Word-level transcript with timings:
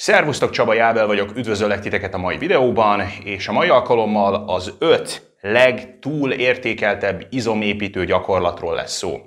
Szervusztok, 0.00 0.50
Csaba 0.50 0.74
Jábel 0.74 1.06
vagyok, 1.06 1.36
üdvözöllek 1.36 1.80
titeket 1.80 2.14
a 2.14 2.18
mai 2.18 2.38
videóban, 2.38 3.02
és 3.24 3.48
a 3.48 3.52
mai 3.52 3.68
alkalommal 3.68 4.44
az 4.46 4.74
öt 4.78 5.32
legtúl 5.40 6.32
értékeltebb 6.32 7.26
izomépítő 7.30 8.04
gyakorlatról 8.04 8.74
lesz 8.74 8.96
szó. 8.96 9.20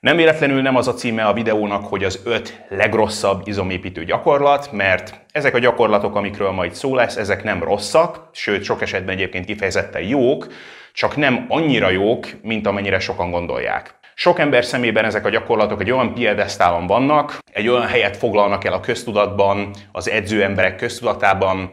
Nem 0.00 0.16
véletlenül 0.16 0.62
nem 0.62 0.76
az 0.76 0.88
a 0.88 0.94
címe 0.94 1.24
a 1.24 1.32
videónak, 1.32 1.86
hogy 1.86 2.04
az 2.04 2.20
öt 2.24 2.64
legrosszabb 2.68 3.48
izomépítő 3.48 4.04
gyakorlat, 4.04 4.72
mert 4.72 5.20
ezek 5.32 5.54
a 5.54 5.58
gyakorlatok, 5.58 6.16
amikről 6.16 6.50
majd 6.50 6.74
szó 6.74 6.94
lesz, 6.94 7.16
ezek 7.16 7.44
nem 7.44 7.62
rosszak, 7.62 8.28
sőt 8.32 8.64
sok 8.64 8.82
esetben 8.82 9.14
egyébként 9.14 9.44
kifejezetten 9.44 10.02
jók, 10.02 10.46
csak 10.92 11.16
nem 11.16 11.44
annyira 11.48 11.90
jók, 11.90 12.26
mint 12.42 12.66
amennyire 12.66 12.98
sokan 12.98 13.30
gondolják. 13.30 13.99
Sok 14.22 14.38
ember 14.38 14.64
szemében 14.64 15.04
ezek 15.04 15.24
a 15.24 15.28
gyakorlatok 15.28 15.80
egy 15.80 15.90
olyan 15.90 16.14
piedesztálon 16.14 16.86
vannak, 16.86 17.38
egy 17.52 17.68
olyan 17.68 17.86
helyet 17.86 18.16
foglalnak 18.16 18.64
el 18.64 18.72
a 18.72 18.80
köztudatban, 18.80 19.70
az 19.92 20.10
edző 20.10 20.42
emberek 20.42 20.76
köztudatában, 20.76 21.72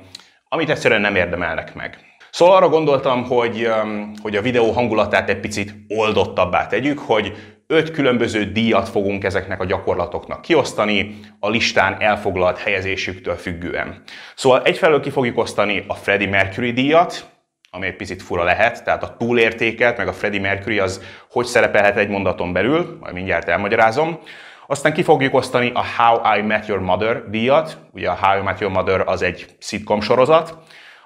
amit 0.50 0.70
egyszerűen 0.70 1.02
nem 1.02 1.16
érdemelnek 1.16 1.76
meg. 1.76 1.98
Szóval 2.32 2.56
arra 2.56 2.70
gondoltam, 2.70 3.24
hogy, 3.24 3.68
um, 3.84 4.14
hogy 4.22 4.36
a 4.36 4.42
videó 4.42 4.72
hangulatát 4.72 5.30
egy 5.30 5.40
picit 5.40 5.74
oldottabbá 5.88 6.68
tegyük, 6.68 7.00
hogy 7.00 7.34
öt 7.68 7.92
különböző 7.92 8.52
díjat 8.52 8.90
fogunk 8.90 9.24
ezeknek 9.24 9.60
a 9.60 9.66
gyakorlatoknak 9.66 10.42
kiosztani, 10.42 11.20
a 11.40 11.50
listán 11.50 12.02
elfoglalt 12.02 12.58
helyezésüktől 12.58 13.36
függően. 13.36 14.02
Szóval 14.36 14.62
egyfelől 14.64 15.00
ki 15.00 15.10
fogjuk 15.10 15.38
osztani 15.38 15.84
a 15.88 15.94
Freddie 15.94 16.30
Mercury 16.30 16.72
díjat, 16.72 17.37
ami 17.78 17.88
egy 17.88 17.96
picit 17.96 18.22
fura 18.22 18.44
lehet, 18.44 18.84
tehát 18.84 19.04
a 19.04 19.16
túlértékelt, 19.18 19.98
meg 19.98 20.08
a 20.08 20.14
Freddie 20.14 20.40
Mercury 20.40 20.80
az 20.80 21.02
hogy 21.32 21.46
szerepelhet 21.46 21.98
egy 21.98 22.10
mondaton 22.10 22.54
belül, 22.54 22.98
majd 23.00 23.14
mindjárt 23.14 23.48
elmagyarázom. 23.48 24.20
Aztán 24.68 24.94
ki 24.94 25.04
fogjuk 25.04 25.34
osztani 25.34 25.72
a 25.74 25.86
How 25.98 26.38
I 26.38 26.42
Met 26.42 26.68
Your 26.68 26.82
Mother 26.82 27.30
díjat, 27.30 27.78
ugye 27.94 28.10
a 28.10 28.18
How 28.22 28.40
I 28.40 28.44
Met 28.44 28.60
Your 28.60 28.74
Mother 28.74 29.04
az 29.06 29.22
egy 29.22 29.46
sitcom 29.60 30.02
sorozat. 30.02 30.58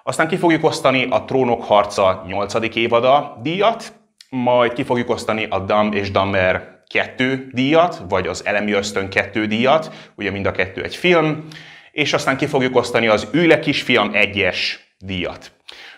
Aztán 0.04 0.28
ki 0.28 0.38
fogjuk 0.38 0.64
osztani 0.64 1.08
a 1.10 1.24
Trónok 1.24 1.64
harca 1.64 2.24
8. 2.28 2.76
évada 2.76 3.40
díjat, 3.42 3.94
majd 4.30 4.74
ki 4.74 4.84
fogjuk 4.84 5.10
osztani 5.10 5.48
a 5.50 5.60
Dumb 5.60 5.94
és 5.94 6.12
Dumber 6.12 6.84
2 6.88 7.50
díjat, 7.52 8.02
vagy 8.10 8.28
az 8.28 8.46
Elemi 8.46 8.72
Ösztön 8.72 9.10
2 9.10 9.46
díjat, 9.46 10.12
ugye 10.16 10.32
mind 10.32 10.46
a 10.46 10.52
kettő 10.52 10.84
egy 10.84 10.96
film, 10.96 11.48
és 11.92 12.14
aztán 12.14 12.38
ki 12.38 12.46
fogjuk 12.46 12.76
osztani 12.76 13.08
az 13.08 13.28
Űle 13.36 13.60
kisfiam 13.60 14.12
1-es 14.14 14.58
díjat. 14.98 15.52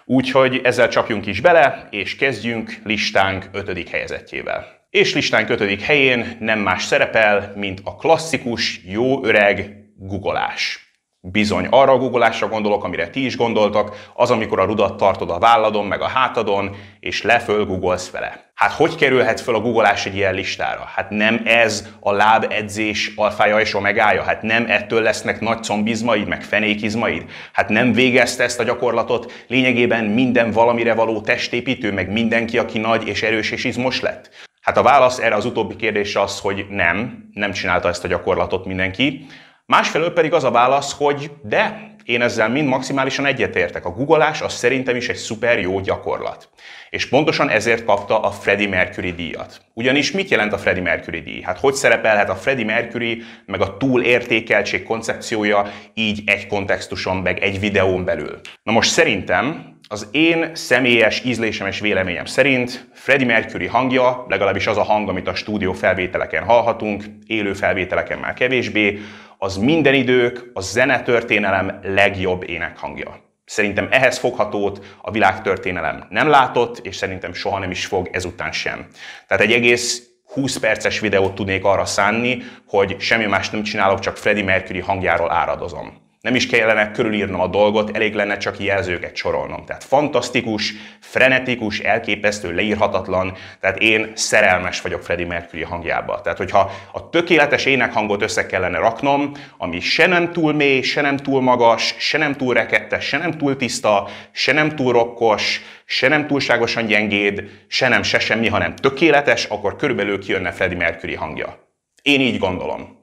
Úgyhogy 0.06 0.62
ezzel 0.64 0.88
csapjunk 0.88 1.26
is 1.26 1.42
bele, 1.42 1.88
és 1.92 2.16
kezdjünk 2.16 2.73
listánk 2.84 3.50
ötödik 3.52 3.90
helyezettjével. 3.90 4.66
És 4.90 5.14
listánk 5.14 5.50
ötödik 5.50 5.82
helyén 5.82 6.38
nem 6.40 6.60
más 6.60 6.84
szerepel, 6.84 7.54
mint 7.56 7.82
a 7.84 7.95
klasszikus, 7.95 8.82
jó 8.86 9.26
öreg 9.26 9.84
googolás. 9.98 10.83
Bizony, 11.32 11.68
arra 11.70 11.92
a 11.92 11.98
googolásra 11.98 12.48
gondolok, 12.48 12.84
amire 12.84 13.10
ti 13.10 13.26
is 13.26 13.38
gondoltak, 13.38 14.12
az, 14.14 14.32
amikor 14.32 14.60
a 14.60 14.66
rudat 14.66 14.98
tartod 14.98 15.30
a 15.30 15.40
válladon, 15.40 15.86
meg 15.86 16.02
a 16.02 16.08
hátadon, 16.08 16.76
és 17.00 17.22
leföl 17.22 17.66
googolsz 17.66 18.12
vele. 18.12 18.52
Hát 18.54 18.72
hogy 18.72 18.96
kerülhet 18.96 19.42
föl 19.42 19.56
a 19.56 19.60
googolás 19.60 20.06
egy 20.06 20.16
ilyen 20.16 20.34
listára? 20.34 20.90
Hát 20.96 21.10
nem 21.10 21.42
ez 21.46 21.88
a 22.00 22.12
lábedzés 22.12 23.12
alfája 23.16 23.60
és 23.60 23.74
omegája? 23.74 24.24
Hát 24.24 24.42
nem 24.42 24.66
ettől 24.68 25.02
lesznek 25.02 25.40
nagy 25.40 25.64
combizmaid, 25.64 26.28
meg 26.28 26.44
fenékizmaid? 26.44 27.26
Hát 27.54 27.70
nem 27.70 27.94
végezte 27.94 28.44
ezt 28.44 28.60
a 28.60 28.64
gyakorlatot 28.64 29.46
lényegében 29.48 30.06
minden 30.06 30.52
valamire 30.52 30.94
való 30.94 31.22
testépítő, 31.22 31.92
meg 31.92 32.12
mindenki, 32.12 32.58
aki 32.58 32.80
nagy 32.80 33.08
és 33.08 33.24
erős 33.24 33.52
és 33.52 33.64
izmos 33.64 34.02
lett? 34.02 34.30
Hát 34.62 34.78
a 34.78 34.84
válasz 34.84 35.20
erre 35.20 35.36
az 35.36 35.46
utóbbi 35.46 35.76
kérdésre 35.76 36.22
az, 36.22 36.40
hogy 36.40 36.66
nem, 36.70 37.30
nem 37.34 37.52
csinálta 37.52 37.88
ezt 37.88 38.04
a 38.04 38.08
gyakorlatot 38.08 38.66
mindenki. 38.66 39.26
Másfelől 39.66 40.14
pedig 40.14 40.33
az 40.33 40.44
a 40.44 40.52
válasz, 40.52 40.94
hogy 40.97 41.31
de, 41.42 41.92
én 42.03 42.22
ezzel 42.22 42.50
mind 42.50 42.67
maximálisan 42.67 43.25
egyetértek. 43.25 43.86
A 43.86 43.92
googolás 43.92 44.42
az 44.42 44.53
szerintem 44.53 44.95
is 44.95 45.09
egy 45.09 45.16
szuper 45.16 45.59
jó 45.59 45.80
gyakorlat. 45.80 46.50
És 46.89 47.09
pontosan 47.09 47.50
ezért 47.50 47.86
kapta 47.86 48.20
a 48.20 48.31
Freddie 48.31 48.67
Mercury 48.67 49.11
díjat. 49.11 49.61
Ugyanis 49.73 50.11
mit 50.11 50.30
jelent 50.30 50.54
a 50.54 50.58
Freddie 50.58 50.83
Mercury 50.83 51.21
díj? 51.21 51.42
Hát 51.42 51.60
hogy 51.60 51.73
szerepelhet 51.73 52.30
a 52.30 52.36
Freddie 52.36 52.65
Mercury 52.65 53.21
meg 53.45 53.61
a 53.61 53.77
túlértékeltség 53.77 54.83
koncepciója 54.83 55.71
így 55.93 56.21
egy 56.26 56.48
kontextuson, 56.48 57.17
meg 57.17 57.39
egy 57.39 57.59
videón 57.59 58.05
belül? 58.05 58.39
Na 58.64 58.71
most 58.71 58.92
szerintem 58.92 59.73
az 59.88 60.08
én 60.11 60.55
személyes 60.55 61.23
ízlésem 61.23 61.67
és 61.67 61.80
véleményem 61.80 62.26
szerint 62.26 62.88
Freddie 62.94 63.27
Mercury 63.27 63.67
hangja, 63.67 64.26
legalábbis 64.27 64.67
az 64.67 64.77
a 64.77 64.83
hang, 64.83 65.10
amit 65.10 65.27
a 65.27 65.36
stúdió 65.36 65.73
felvételeken 65.73 66.44
hallhatunk, 66.44 67.04
élő 67.26 67.54
felvételeken 67.54 68.20
már 68.20 68.33
kevésbé, 68.33 68.99
az 69.38 69.58
minden 69.58 69.94
idők, 69.94 70.52
a 70.54 70.61
zenetörténelem 70.61 71.80
legjobb 71.83 72.49
énekhangja. 72.49 73.21
Szerintem 73.45 73.88
ehhez 73.92 74.17
foghatót 74.17 74.98
a 75.02 75.11
világtörténelem 75.11 76.08
nem 76.10 76.27
látott, 76.27 76.77
és 76.77 76.95
szerintem 76.95 77.33
soha 77.33 77.60
nem 77.60 77.71
is 77.71 77.86
fog 77.86 78.10
ezután 78.11 78.52
sem. 78.52 78.88
Tehát 79.27 79.44
egy 79.44 79.52
egész 79.52 80.08
20 80.33 80.58
perces 80.58 81.00
videót 81.00 81.36
tudnék 81.36 81.64
arra 81.64 81.86
szánni, 81.86 82.44
hogy 82.67 82.95
semmi 83.00 83.26
más 83.26 83.50
nem 83.50 83.64
csinálok, 83.64 84.00
csak 84.00 84.17
Freddie 84.17 84.44
Mercury 84.44 84.80
hangjáról 84.80 85.32
áradozom. 85.32 86.02
Nem 86.23 86.36
is 86.36 86.48
kellene 86.48 86.92
körülírnom 86.92 87.39
a 87.39 87.48
dolgot, 87.48 87.95
elég 87.95 88.14
lenne 88.14 88.38
csak 88.38 88.60
jelzőket 88.60 89.16
sorolnom. 89.16 89.66
Tehát 89.66 89.84
fantasztikus, 89.84 90.73
frenetikus, 91.00 91.80
elképesztő, 91.80 92.54
leírhatatlan, 92.54 93.38
tehát 93.60 93.78
én 93.78 94.11
szerelmes 94.16 94.82
vagyok 94.82 95.04
Freddie 95.04 95.26
Mercury 95.26 95.64
hangjába. 95.64 96.22
Tehát, 96.22 96.38
hogyha 96.38 96.72
a 96.92 97.10
tökéletes 97.10 97.66
énekhangot 97.66 98.22
össze 98.22 98.45
kellene 98.45 98.78
raknom, 98.78 99.32
ami 99.58 99.80
se 99.80 100.08
nem 100.08 100.32
túl 100.32 100.54
mély, 100.54 100.82
se 100.82 101.02
nem 101.02 101.17
túl 101.17 101.42
magas, 101.42 101.95
se 101.98 102.17
nem 102.17 102.36
túl 102.36 102.54
rekettes, 102.54 103.06
se 103.06 103.17
nem 103.17 103.32
túl 103.32 103.56
tiszta, 103.56 104.08
se 104.32 104.54
nem 104.54 104.76
túl 104.76 104.94
rokkos, 104.94 105.62
se 105.86 106.08
nem 106.08 106.28
túlságosan 106.28 106.86
gyengéd, 106.86 107.44
se 107.67 107.88
nem 107.88 108.04
se 108.04 108.20
semmi, 108.20 108.48
hanem 108.48 108.76
tökéletes, 108.76 109.45
akkor 109.45 109.76
körülbelül 109.76 110.20
kijönne 110.20 110.52
Freddie 110.52 110.78
Mercury 110.78 111.16
hangja. 111.16 111.67
Én 112.02 112.22
így 112.22 112.38
gondolom. 112.38 113.02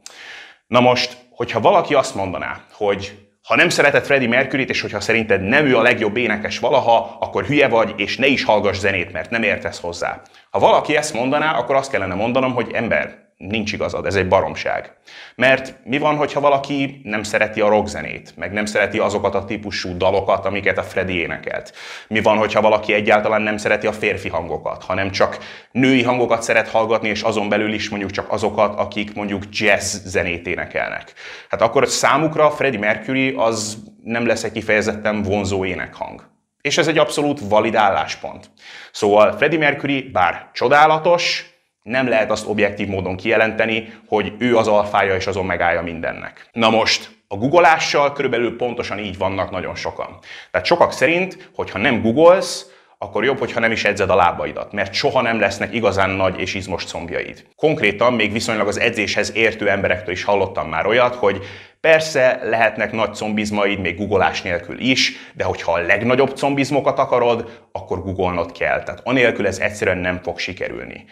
Na 0.67 0.81
most, 0.81 1.20
hogyha 1.41 1.61
valaki 1.61 1.95
azt 1.95 2.15
mondaná, 2.15 2.61
hogy 2.73 3.19
ha 3.43 3.57
nem 3.57 3.69
szereted 3.69 4.05
Freddie 4.05 4.29
Mercury-t, 4.29 4.71
és 4.71 4.81
hogyha 4.81 5.01
szerinted 5.01 5.43
nem 5.43 5.67
ő 5.67 5.77
a 5.77 5.83
legjobb 5.83 6.17
énekes 6.17 6.59
valaha, 6.59 7.17
akkor 7.21 7.45
hülye 7.45 7.69
vagy, 7.69 7.95
és 7.97 8.17
ne 8.17 8.27
is 8.27 8.45
hallgass 8.45 8.79
zenét, 8.79 9.13
mert 9.13 9.31
nem 9.31 9.43
értesz 9.43 9.81
hozzá. 9.81 10.23
Ha 10.51 10.59
valaki 10.59 10.97
ezt 10.97 11.15
mondaná, 11.15 11.59
akkor 11.59 11.77
azt 11.77 11.91
kellene 11.91 12.15
mondanom, 12.15 12.53
hogy 12.53 12.71
ember, 12.73 13.30
nincs 13.49 13.73
igazad, 13.73 14.07
ez 14.07 14.15
egy 14.15 14.29
baromság. 14.29 14.93
Mert 15.35 15.75
mi 15.85 15.99
van, 15.99 16.17
hogyha 16.17 16.41
valaki 16.41 17.01
nem 17.05 17.23
szereti 17.23 17.61
a 17.61 17.69
rockzenét, 17.69 18.33
meg 18.37 18.53
nem 18.53 18.65
szereti 18.65 18.99
azokat 18.99 19.35
a 19.35 19.45
típusú 19.45 19.97
dalokat, 19.97 20.47
amiket 20.47 20.79
a 20.79 20.83
Freddy 20.83 21.19
énekelt? 21.19 21.73
Mi 22.09 22.21
van, 22.21 22.37
hogyha 22.37 22.61
valaki 22.61 22.93
egyáltalán 22.93 23.43
nem 23.43 23.57
szereti 23.57 23.87
a 23.87 23.93
férfi 23.93 24.29
hangokat, 24.29 24.85
hanem 24.85 25.11
csak 25.11 25.39
női 25.73 26.03
hangokat 26.03 26.43
szeret 26.43 26.69
hallgatni, 26.69 27.09
és 27.09 27.23
azon 27.23 27.49
belül 27.49 27.73
is 27.73 27.89
mondjuk 27.89 28.11
csak 28.11 28.33
azokat, 28.33 28.79
akik 28.79 29.15
mondjuk 29.15 29.43
jazz 29.51 29.97
zenét 30.05 30.47
énekelnek? 30.47 31.13
Hát 31.49 31.63
akkor 31.63 31.89
számukra 31.89 32.51
Freddie 32.51 32.81
Mercury 32.81 33.35
az 33.37 33.79
nem 34.05 34.27
lesz 34.27 34.45
egy 34.45 34.53
kifejezetten 34.53 35.23
vonzó 35.23 35.65
énekhang. 35.65 36.29
És 36.61 36.79
ez 36.79 36.89
egy 36.89 36.99
abszolút 36.99 37.41
valid 37.41 37.75
álláspont. 37.75 38.51
Szóval 38.93 39.33
Freddie 39.33 39.59
Mercury, 39.59 40.03
bár 40.03 40.51
csodálatos, 40.53 41.51
nem 41.91 42.09
lehet 42.09 42.31
azt 42.31 42.49
objektív 42.49 42.89
módon 42.89 43.17
kijelenteni, 43.17 43.93
hogy 44.09 44.33
ő 44.39 44.57
az 44.57 44.69
alfája 44.69 45.15
és 45.15 45.27
az 45.27 45.37
omegája 45.37 45.83
mindennek. 45.83 46.49
Na 46.53 46.71
most, 46.71 47.11
a 47.29 47.37
googleással 47.37 48.13
körülbelül 48.13 48.57
pontosan 48.57 48.99
így 48.99 49.19
vannak 49.19 49.51
nagyon 49.51 49.75
sokan. 49.75 50.19
Tehát 50.51 50.67
sokak 50.67 50.93
szerint, 50.93 51.51
hogyha 51.55 51.79
nem 51.79 52.03
googolsz, 52.03 52.67
akkor 52.99 53.25
jobb, 53.25 53.39
hogyha 53.39 53.61
nem 53.61 53.73
is 53.73 53.85
edzed 53.85 54.11
a 54.11 54.15
lábaidat, 54.15 54.73
mert 54.73 54.93
soha 54.93 55.21
nem 55.21 55.41
lesznek 55.41 55.75
igazán 55.75 56.11
nagy 56.11 56.41
és 56.41 56.55
izmos 56.55 56.85
combjaid. 56.85 57.45
Konkrétan 57.57 58.13
még 58.13 58.33
viszonylag 58.33 58.69
az 58.69 58.81
edzéshez 58.81 59.37
értő 59.37 59.69
emberektől 59.69 60.15
is 60.15 60.25
hallottam 60.25 60.69
már 60.69 60.87
olyat, 60.87 61.15
hogy 61.15 61.43
persze 61.81 62.41
lehetnek 62.45 62.93
nagy 62.93 63.15
combizmaid 63.15 63.81
még 63.81 63.97
googolás 63.97 64.43
nélkül 64.43 64.79
is, 64.79 65.13
de 65.35 65.45
hogyha 65.45 65.73
a 65.73 65.81
legnagyobb 65.81 66.39
combizmokat 66.39 66.99
akarod, 66.99 67.67
akkor 67.73 68.03
googolnod 68.03 68.53
kell. 68.53 68.83
Tehát 68.83 69.01
anélkül 69.05 69.47
ez 69.47 69.59
egyszerűen 69.59 69.99
nem 69.99 70.21
fog 70.23 70.39
sikerülni. 70.39 71.05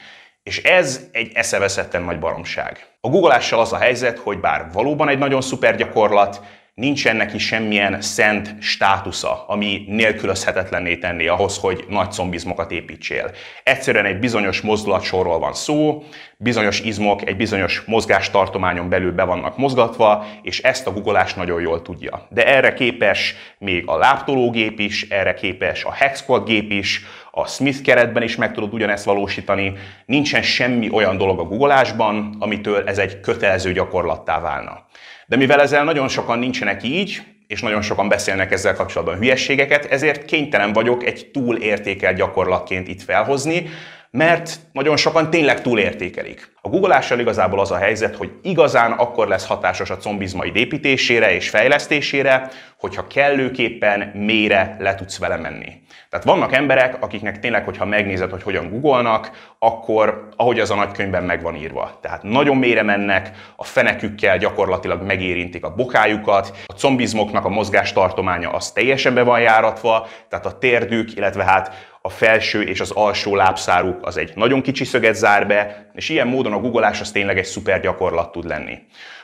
És 0.48 0.62
ez 0.62 1.08
egy 1.12 1.30
eszeveszetten 1.34 2.02
nagy 2.02 2.18
baromság. 2.18 2.86
A 3.00 3.08
googleással 3.08 3.60
az 3.60 3.72
a 3.72 3.78
helyzet, 3.78 4.18
hogy 4.18 4.40
bár 4.40 4.68
valóban 4.72 5.08
egy 5.08 5.18
nagyon 5.18 5.40
szuper 5.40 5.76
gyakorlat, 5.76 6.40
nincsen 6.74 7.16
neki 7.16 7.38
semmilyen 7.38 8.00
szent 8.00 8.54
státusza, 8.60 9.44
ami 9.46 9.84
nélkülözhetetlenné 9.88 10.96
tenné 10.96 11.26
ahhoz, 11.26 11.58
hogy 11.58 11.84
nagy 11.88 12.10
combizmokat 12.10 12.70
építsél. 12.70 13.30
Egyszerűen 13.62 14.04
egy 14.04 14.18
bizonyos 14.18 14.60
mozdulatsorról 14.60 15.38
van 15.38 15.54
szó, 15.54 16.02
bizonyos 16.36 16.80
izmok 16.80 17.28
egy 17.28 17.36
bizonyos 17.36 17.82
mozgástartományon 17.86 18.88
belül 18.88 19.12
be 19.12 19.24
vannak 19.24 19.56
mozgatva, 19.56 20.26
és 20.42 20.60
ezt 20.62 20.86
a 20.86 20.92
googolás 20.92 21.34
nagyon 21.34 21.60
jól 21.60 21.82
tudja. 21.82 22.26
De 22.30 22.46
erre 22.46 22.74
képes 22.74 23.34
még 23.58 23.82
a 23.86 23.96
láptológép 23.96 24.80
is, 24.80 25.08
erre 25.08 25.34
képes 25.34 25.84
a 25.84 25.92
Hexquad 25.92 26.46
gép 26.46 26.70
is, 26.70 27.04
a 27.38 27.46
Smith 27.46 27.82
keretben 27.82 28.22
is 28.22 28.36
meg 28.36 28.52
tudod 28.52 28.72
ugyanezt 28.72 29.04
valósítani. 29.04 29.72
Nincsen 30.06 30.42
semmi 30.42 30.90
olyan 30.90 31.16
dolog 31.16 31.38
a 31.38 31.42
googolásban, 31.42 32.36
amitől 32.38 32.82
ez 32.86 32.98
egy 32.98 33.20
kötelező 33.20 33.72
gyakorlattá 33.72 34.40
válna. 34.40 34.86
De 35.26 35.36
mivel 35.36 35.60
ezzel 35.60 35.84
nagyon 35.84 36.08
sokan 36.08 36.38
nincsenek 36.38 36.82
így, 36.82 37.22
és 37.46 37.60
nagyon 37.60 37.82
sokan 37.82 38.08
beszélnek 38.08 38.52
ezzel 38.52 38.74
kapcsolatban 38.74 39.16
hülyességeket, 39.16 39.84
ezért 39.84 40.24
kénytelen 40.24 40.72
vagyok 40.72 41.04
egy 41.04 41.30
túlértékelt 41.32 42.16
gyakorlatként 42.16 42.88
itt 42.88 43.02
felhozni, 43.02 43.68
mert 44.10 44.60
nagyon 44.72 44.96
sokan 44.96 45.30
tényleg 45.30 45.62
túlértékelik. 45.62 46.52
A 46.62 46.68
googleással 46.68 47.18
igazából 47.18 47.60
az 47.60 47.70
a 47.70 47.76
helyzet, 47.76 48.16
hogy 48.16 48.30
igazán 48.42 48.92
akkor 48.92 49.28
lesz 49.28 49.46
hatásos 49.46 49.90
a 49.90 49.96
combizmaid 49.96 50.56
építésére 50.56 51.34
és 51.34 51.48
fejlesztésére, 51.48 52.50
hogyha 52.78 53.06
kellőképpen 53.06 54.00
mélyre 54.14 54.76
le 54.78 54.94
tudsz 54.94 55.18
vele 55.18 55.36
menni. 55.36 55.72
Tehát 56.10 56.24
vannak 56.24 56.52
emberek, 56.52 57.02
akiknek 57.02 57.38
tényleg, 57.38 57.64
hogyha 57.64 57.84
megnézed, 57.84 58.30
hogy 58.30 58.42
hogyan 58.42 58.70
googolnak, 58.70 59.30
akkor 59.58 60.28
ahogy 60.36 60.60
az 60.60 60.70
a 60.70 60.74
nagykönyvben 60.74 61.24
meg 61.24 61.42
van 61.42 61.54
írva. 61.54 61.98
Tehát 62.00 62.22
nagyon 62.22 62.56
mélyre 62.56 62.82
mennek, 62.82 63.30
a 63.56 63.64
fenekükkel 63.64 64.38
gyakorlatilag 64.38 65.02
megérintik 65.02 65.64
a 65.64 65.74
bokájukat, 65.74 66.56
a 66.66 66.72
combizmoknak 66.72 67.44
a 67.44 67.48
mozgástartománya 67.48 68.50
az 68.50 68.72
teljesen 68.72 69.14
be 69.14 69.22
van 69.22 69.40
járatva, 69.40 70.08
tehát 70.28 70.46
a 70.46 70.58
térdük, 70.58 71.16
illetve 71.16 71.44
hát 71.44 71.74
a 72.02 72.08
felső 72.08 72.62
és 72.62 72.80
az 72.80 72.90
alsó 72.90 73.36
lábszáruk 73.36 74.06
az 74.06 74.16
egy 74.16 74.32
nagyon 74.34 74.62
kicsi 74.62 74.84
szöget 74.84 75.14
zár 75.14 75.46
be, 75.46 75.90
és 75.94 76.08
ilyen 76.08 76.28
módon 76.28 76.52
a 76.52 76.60
googolás 76.60 77.00
az 77.00 77.10
tényleg 77.10 77.38
egy 77.38 77.44
szuper 77.44 77.80
gyakorlat 77.80 78.32
tud 78.32 78.44
lenni. 78.44 78.78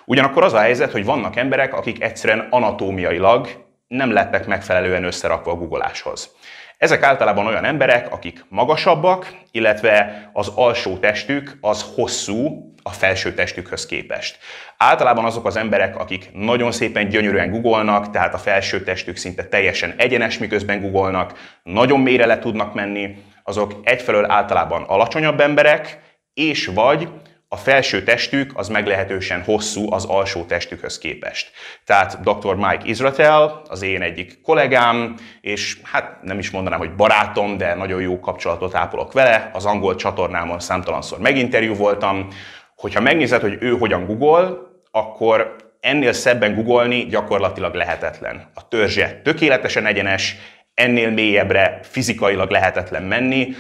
Ugyanakkor 0.05 0.45
az 0.45 0.53
a 0.53 0.59
helyzet, 0.59 0.93
hogy 0.93 1.05
vannak 1.05 1.37
emberek, 1.37 1.75
akik 1.75 2.03
egyszerűen 2.03 2.47
anatómiailag 2.51 3.49
nem 3.89 4.13
lettek 4.13 4.47
megfelelően 4.47 5.05
összerakva 5.05 5.51
a 5.51 5.55
googoláshoz. 5.55 6.31
Ezek 6.79 7.03
általában 7.03 7.47
olyan 7.47 7.65
emberek, 7.65 8.13
akik 8.13 8.45
magasabbak, 8.49 9.35
illetve 9.51 10.31
az 10.33 10.53
alsó 10.55 10.97
testük 10.97 11.59
az 11.61 11.85
hosszú 11.95 12.73
a 12.83 12.91
felső 12.91 13.35
testükhöz 13.35 13.87
képest. 13.87 14.39
Általában 14.77 15.25
azok 15.25 15.47
az 15.47 15.57
emberek, 15.57 15.99
akik 15.99 16.31
nagyon 16.33 16.73
szépen 16.73 17.09
gyönyörűen 17.09 17.51
googolnak, 17.51 18.11
tehát 18.11 18.35
a 18.35 18.39
felső 18.39 18.83
testük 18.83 19.17
szinte 19.17 19.45
teljesen 19.45 19.95
egyenes, 19.97 20.39
miközben 20.39 20.81
googolnak, 20.81 21.59
nagyon 21.63 22.01
mélyre 22.01 22.27
le 22.27 22.39
tudnak 22.39 22.75
menni, 22.75 23.17
azok 23.43 23.81
egyfelől 23.83 24.31
általában 24.31 24.83
alacsonyabb 24.83 25.41
emberek, 25.41 25.99
és 26.35 26.67
vagy 26.67 27.09
a 27.55 27.57
felső 27.57 28.03
testük 28.03 28.51
az 28.55 28.69
meglehetősen 28.69 29.43
hosszú 29.43 29.93
az 29.93 30.05
alsó 30.05 30.45
testükhöz 30.45 30.99
képest. 30.99 31.51
Tehát 31.85 32.21
dr. 32.21 32.55
Mike 32.55 32.83
Israel, 32.85 33.63
az 33.69 33.83
én 33.83 34.03
egyik 34.03 34.41
kollégám, 34.43 35.17
és 35.41 35.79
hát 35.83 36.23
nem 36.23 36.39
is 36.39 36.51
mondanám, 36.51 36.79
hogy 36.79 36.95
barátom, 36.95 37.57
de 37.57 37.75
nagyon 37.75 38.01
jó 38.01 38.21
kapcsolatot 38.21 38.75
ápolok 38.75 39.13
vele, 39.13 39.51
az 39.53 39.65
angol 39.65 39.95
csatornámon 39.95 40.61
számtalanszor 40.61 41.19
meginterjú 41.19 41.75
voltam, 41.75 42.29
hogyha 42.77 43.01
megnézed, 43.01 43.41
hogy 43.41 43.57
ő 43.61 43.71
hogyan 43.71 44.07
google, 44.07 44.51
akkor 44.91 45.57
ennél 45.81 46.13
szebben 46.13 46.55
googolni 46.55 47.07
gyakorlatilag 47.07 47.75
lehetetlen. 47.75 48.51
A 48.55 48.69
törzse 48.69 49.21
tökéletesen 49.25 49.87
egyenes, 49.87 50.37
ennél 50.75 51.11
mélyebbre 51.11 51.81
fizikailag 51.83 52.51
lehetetlen 52.51 53.03
menni, 53.03 53.55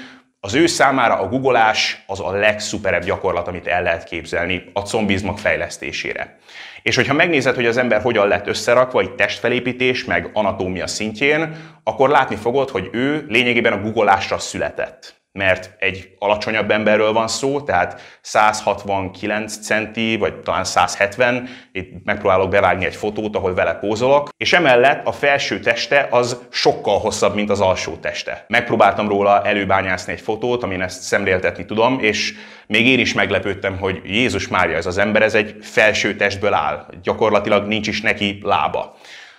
az 0.45 0.55
ő 0.55 0.67
számára 0.67 1.19
a 1.19 1.29
googolás 1.29 2.05
az 2.07 2.21
a 2.21 2.31
legszuperebb 2.31 3.05
gyakorlat, 3.05 3.49
amit 3.49 3.67
el 3.67 3.83
lehet 3.83 4.05
képzelni 4.05 4.71
a 4.73 4.81
combizmak 4.81 5.39
fejlesztésére. 5.39 6.39
És 6.83 6.97
hogyha 6.97 7.15
megnézed, 7.15 7.55
hogy 7.55 7.67
az 7.67 7.77
ember 7.77 8.03
hogyan 8.03 8.29
lett 8.29 8.47
összerakva, 8.47 9.01
egy 9.01 9.15
testfelépítés, 9.15 10.05
meg 10.05 10.31
anatómia 10.33 10.87
szintjén, 10.87 11.57
akkor 11.85 12.09
látni 12.09 12.37
fogod, 12.37 12.71
hogy 12.71 12.89
ő 12.93 13.25
lényegében 13.29 13.73
a 13.73 13.81
googolásra 13.81 14.39
született 14.39 15.24
mert 15.39 15.71
egy 15.79 16.09
alacsonyabb 16.19 16.71
emberről 16.71 17.13
van 17.13 17.29
szó, 17.29 17.61
tehát 17.61 18.01
169 18.21 19.57
centi, 19.57 20.17
vagy 20.17 20.35
talán 20.35 20.65
170, 20.65 21.49
itt 21.73 22.05
megpróbálok 22.05 22.51
bevágni 22.51 22.85
egy 22.85 22.97
fotót, 22.97 23.37
ahol 23.37 23.55
vele 23.55 23.75
pózolok, 23.75 24.29
és 24.37 24.53
emellett 24.53 25.07
a 25.07 25.13
felső 25.13 25.61
teste 25.61 26.09
az 26.11 26.39
sokkal 26.51 26.99
hosszabb, 26.99 27.35
mint 27.35 27.51
az 27.51 27.61
alsó 27.61 27.97
teste. 27.97 28.45
Megpróbáltam 28.49 29.09
róla 29.09 29.43
előbányászni 29.45 30.13
egy 30.13 30.21
fotót, 30.21 30.63
amin 30.63 30.83
ezt 30.83 31.03
szemléltetni 31.03 31.65
tudom, 31.65 31.99
és 32.01 32.35
még 32.67 32.87
én 32.87 32.99
is 32.99 33.13
meglepődtem, 33.13 33.79
hogy 33.79 34.01
Jézus 34.05 34.49
Mária, 34.49 34.77
ez 34.77 34.87
az 34.87 34.99
ember, 34.99 35.23
ez 35.23 35.35
egy 35.35 35.57
felső 35.61 36.17
testből 36.17 36.53
áll. 36.53 36.87
Gyakorlatilag 37.03 37.67
nincs 37.67 37.87
is 37.89 38.01
neki 38.01 38.39
lába. 38.43 38.97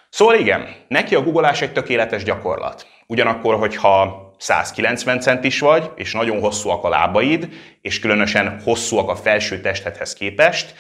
Szóval 0.10 0.36
igen, 0.36 0.68
neki 0.88 1.16
a 1.16 1.24
googolás 1.24 1.62
egy 1.62 1.72
tökéletes 1.72 2.24
gyakorlat. 2.24 2.88
Ugyanakkor, 3.08 3.56
hogyha 3.56 4.25
190 4.38 5.20
centis 5.20 5.60
vagy, 5.60 5.92
és 5.96 6.14
nagyon 6.14 6.40
hosszúak 6.40 6.84
a 6.84 6.90
lábaid, 6.90 7.50
és 7.82 8.00
különösen 8.00 8.62
hosszúak 8.64 9.10
a 9.10 9.16
felső 9.16 9.62
testedhez 9.62 10.14
képest, 10.14 10.76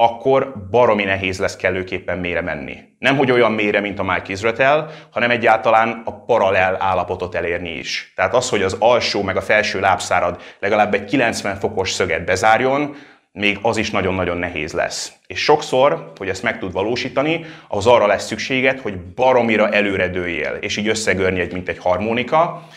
akkor 0.00 0.68
baromi 0.70 1.04
nehéz 1.04 1.38
lesz 1.38 1.56
kellőképpen 1.56 2.18
mélyre 2.18 2.40
menni. 2.40 2.76
Nem 2.98 3.16
hogy 3.16 3.30
olyan 3.30 3.52
mélyre, 3.52 3.80
mint 3.80 3.98
a 3.98 4.02
Mike 4.02 4.32
Israel, 4.32 4.90
hanem 5.10 5.30
egyáltalán 5.30 6.02
a 6.04 6.24
paralel 6.24 6.76
állapotot 6.80 7.34
elérni 7.34 7.70
is. 7.70 8.12
Tehát 8.16 8.34
az, 8.34 8.48
hogy 8.48 8.62
az 8.62 8.76
alsó 8.78 9.22
meg 9.22 9.36
a 9.36 9.40
felső 9.40 9.80
lábszárad 9.80 10.42
legalább 10.58 10.94
egy 10.94 11.04
90 11.04 11.56
fokos 11.56 11.90
szöget 11.90 12.24
bezárjon, 12.24 12.96
még 13.32 13.58
az 13.62 13.76
is 13.76 13.90
nagyon-nagyon 13.90 14.36
nehéz 14.36 14.72
lesz. 14.72 15.12
És 15.26 15.40
sokszor, 15.40 16.12
hogy 16.16 16.28
ezt 16.28 16.42
meg 16.42 16.58
tud 16.58 16.72
valósítani, 16.72 17.44
ahhoz 17.68 17.86
arra 17.86 18.06
lesz 18.06 18.26
szükséged, 18.26 18.80
hogy 18.80 18.98
baromira 19.00 19.68
előre 19.68 20.08
dőjél, 20.08 20.58
és 20.60 20.76
így 20.76 20.88
összegörnyegy, 20.88 21.52
mint 21.52 21.68
egy 21.68 21.78
harmonika, 21.78 22.68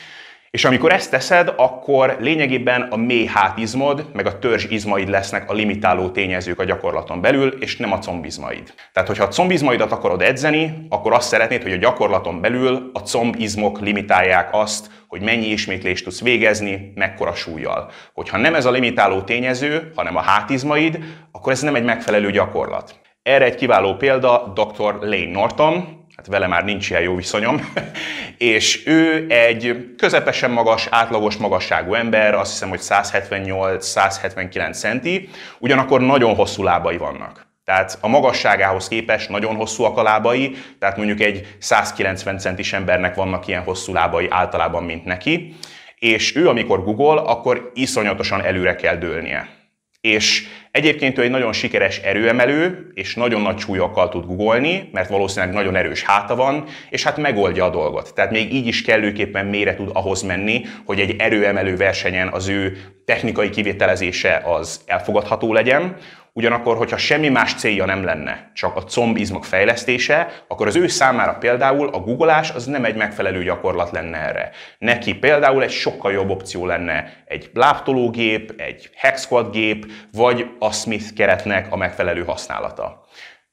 és 0.52 0.66
amikor 0.66 0.92
ezt 0.92 1.12
teszed, 1.12 1.54
akkor 1.58 2.18
lényegében 2.20 2.82
a 2.82 2.96
mély 2.96 3.26
hátizmod, 3.26 4.06
meg 4.14 4.26
a 4.26 4.40
törzs 4.40 4.66
izmaid 4.66 5.10
lesznek 5.10 5.50
a 5.50 5.54
limitáló 5.54 6.10
tényezők 6.10 6.60
a 6.60 6.64
gyakorlaton 6.64 7.22
belül, 7.22 7.48
és 7.48 7.78
nem 7.78 7.92
a 7.92 8.00
combizmaid. 8.00 8.74
Tehát, 8.94 9.10
hogyha 9.10 9.24
a 9.24 9.28
combizmaidat 9.28 9.92
akarod 9.92 10.22
edzeni, 10.22 10.88
akkor 10.90 11.14
azt 11.14 11.28
szeretnéd, 11.28 11.62
hogy 11.62 11.72
a 11.72 11.78
gyakorlaton 11.78 12.42
belül 12.42 12.90
a 12.94 13.00
combizmok 13.00 13.80
limitálják 13.80 14.50
azt, 14.52 14.90
hogy 15.08 15.22
mennyi 15.22 15.48
ismétlést 15.48 16.04
tudsz 16.04 16.22
végezni, 16.22 16.92
mekkora 16.96 17.34
súlyjal. 17.34 17.92
Hogyha 18.14 18.38
nem 18.38 18.56
ez 18.56 18.66
a 18.66 18.72
limitáló 18.72 19.22
tényező, 19.22 19.92
hanem 19.96 20.16
a 20.16 20.22
hátizmaid, 20.22 21.00
akkor 21.32 21.52
ez 21.52 21.62
nem 21.62 21.76
egy 21.76 21.84
megfelelő 21.84 22.32
gyakorlat. 22.32 22.96
Erre 23.24 23.46
egy 23.46 23.56
kiváló 23.56 23.94
példa 23.96 24.54
dr. 24.56 24.96
Lane 25.02 25.32
Norton, 25.32 26.01
hát 26.16 26.28
vele 26.28 26.48
már 26.48 26.64
nincs 26.64 26.90
ilyen 26.90 27.02
jó 27.02 27.16
viszonyom, 27.16 27.72
és 28.38 28.88
ő 28.88 29.26
egy 29.30 29.94
közepesen 29.98 30.52
magas, 30.52 30.88
átlagos 30.90 31.38
magasságú 31.38 31.94
ember, 31.94 32.34
azt 32.34 32.52
hiszem, 32.52 32.70
hogy 32.70 32.80
178-179 32.82 34.74
centi, 34.74 35.30
ugyanakkor 35.60 36.02
nagyon 36.02 36.36
hosszú 36.36 36.64
lábai 36.64 36.98
vannak. 36.98 37.50
Tehát 37.64 37.98
a 38.02 38.08
magasságához 38.08 38.88
képest 38.88 39.30
nagyon 39.30 39.56
hosszúak 39.56 39.98
a 39.98 40.04
lábai, 40.04 40.56
tehát 40.80 40.98
mondjuk 40.98 41.20
egy 41.20 41.56
190 41.60 42.38
centis 42.38 42.74
embernek 42.74 43.16
vannak 43.16 43.48
ilyen 43.48 43.64
hosszú 43.64 43.94
lábai 43.94 44.28
általában, 44.30 44.84
mint 44.84 45.06
neki, 45.06 45.56
és 45.96 46.36
ő 46.36 46.48
amikor 46.48 46.84
Google, 46.84 47.22
akkor 47.22 47.72
iszonyatosan 47.74 48.44
előre 48.44 48.76
kell 48.76 48.96
dőlnie. 48.96 49.61
És 50.02 50.48
egyébként 50.72 51.18
ő 51.18 51.22
egy 51.22 51.30
nagyon 51.30 51.54
sikeres 51.54 51.98
erőemelő, 51.98 52.92
és 52.94 53.16
nagyon 53.16 53.42
nagy 53.42 53.58
súlyokkal 53.58 54.10
tud 54.10 54.26
googolni, 54.26 54.90
mert 54.92 55.10
valószínűleg 55.10 55.56
nagyon 55.56 55.76
erős 55.76 56.04
háta 56.04 56.36
van, 56.36 56.66
és 56.90 57.04
hát 57.04 57.18
megoldja 57.18 57.66
a 57.66 57.70
dolgot. 57.70 58.14
Tehát 58.14 58.32
még 58.32 58.54
így 58.54 58.68
is 58.68 58.82
kellőképpen 58.82 59.46
mélyre 59.46 59.76
tud 59.76 59.90
ahhoz 59.94 60.22
menni, 60.22 60.66
hogy 60.86 61.00
egy 61.00 61.16
erőemelő 61.18 61.76
versenyen 61.76 62.28
az 62.28 62.48
ő 62.48 62.78
technikai 63.06 63.50
kivételezése 63.50 64.42
az 64.46 64.82
elfogadható 64.86 65.54
legyen, 65.54 65.96
Ugyanakkor, 66.34 66.78
hogyha 66.78 66.98
semmi 66.98 67.30
más 67.30 67.56
célja 67.56 67.86
nem 67.86 68.04
lenne, 68.04 68.52
csak 68.54 68.76
a 68.76 68.84
combizmok 68.84 69.46
fejlesztése, 69.46 70.44
akkor 70.48 70.68
az 70.68 70.76
ő 70.76 70.88
számára 70.88 71.34
például 71.34 71.88
a 71.88 72.00
googolás 72.00 72.52
az 72.52 72.66
nem 72.66 72.86
egy 72.86 72.96
megfelelő 72.96 73.44
gyakorlat 73.44 73.92
lenne 73.92 74.18
erre. 74.18 74.52
Neki 74.78 75.14
például 75.14 75.64
egy 75.64 75.72
sokkal 75.72 76.12
jobb 76.12 76.30
opció 76.30 76.66
lenne 76.66 77.24
egy 77.26 77.50
láptológép, 77.54 78.54
egy 78.58 78.90
hexquad 78.96 79.52
gép, 79.52 79.86
vagy 80.12 80.46
a 80.60 80.72
Smith 80.72 81.14
keretnek 81.14 81.68
a 81.70 81.76
megfelelő 81.76 82.24
használata. 82.24 83.06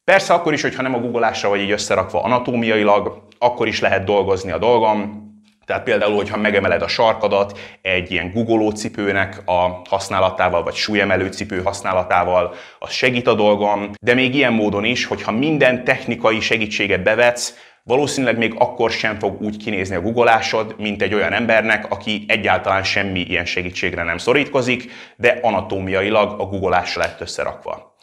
Persze 0.05 0.35
akkor 0.35 0.53
is, 0.53 0.63
hogyha 0.63 0.83
nem 0.83 0.95
a 0.95 1.01
googolásra 1.01 1.49
vagy 1.49 1.61
így 1.61 1.71
összerakva 1.71 2.23
anatómiailag, 2.23 3.27
akkor 3.39 3.67
is 3.67 3.81
lehet 3.81 4.05
dolgozni 4.05 4.51
a 4.51 4.59
dolgom, 4.59 5.27
tehát 5.69 5.83
például, 5.83 6.15
hogyha 6.15 6.37
megemeled 6.37 6.83
a 6.83 6.89
sarkadat 6.89 7.59
egy 7.83 8.11
ilyen 8.11 8.31
googoló 8.33 8.71
cipőnek 8.71 9.43
a 9.45 9.81
használatával, 9.89 10.63
vagy 10.63 10.75
súlyemelő 10.75 11.29
cipő 11.29 11.63
használatával, 11.63 12.55
az 12.79 12.91
segít 12.91 13.27
a 13.27 13.35
dolgom, 13.35 13.91
de 14.01 14.15
még 14.15 14.35
ilyen 14.35 14.53
módon 14.53 14.85
is, 14.85 15.05
hogyha 15.05 15.33
minden 15.33 15.85
technikai 15.85 16.41
segítséget 16.41 17.03
bevetsz, 17.03 17.55
valószínűleg 17.83 18.39
még 18.39 18.55
akkor 18.59 18.91
sem 18.91 19.19
fog 19.19 19.43
úgy 19.43 19.57
kinézni 19.57 19.95
a 19.95 20.01
googolásod, 20.01 20.75
mint 20.79 21.03
egy 21.03 21.15
olyan 21.15 21.33
embernek, 21.33 21.91
aki 21.91 22.25
egyáltalán 22.29 22.83
semmi 22.85 23.21
ilyen 23.21 23.45
segítségre 23.45 24.03
nem 24.03 24.19
szorítkozik, 24.19 24.91
de 25.17 25.39
anatómiailag 25.43 26.41
a 26.41 26.45
googolásra 26.45 27.03
lett 27.03 27.21
összerakva. 27.21 27.97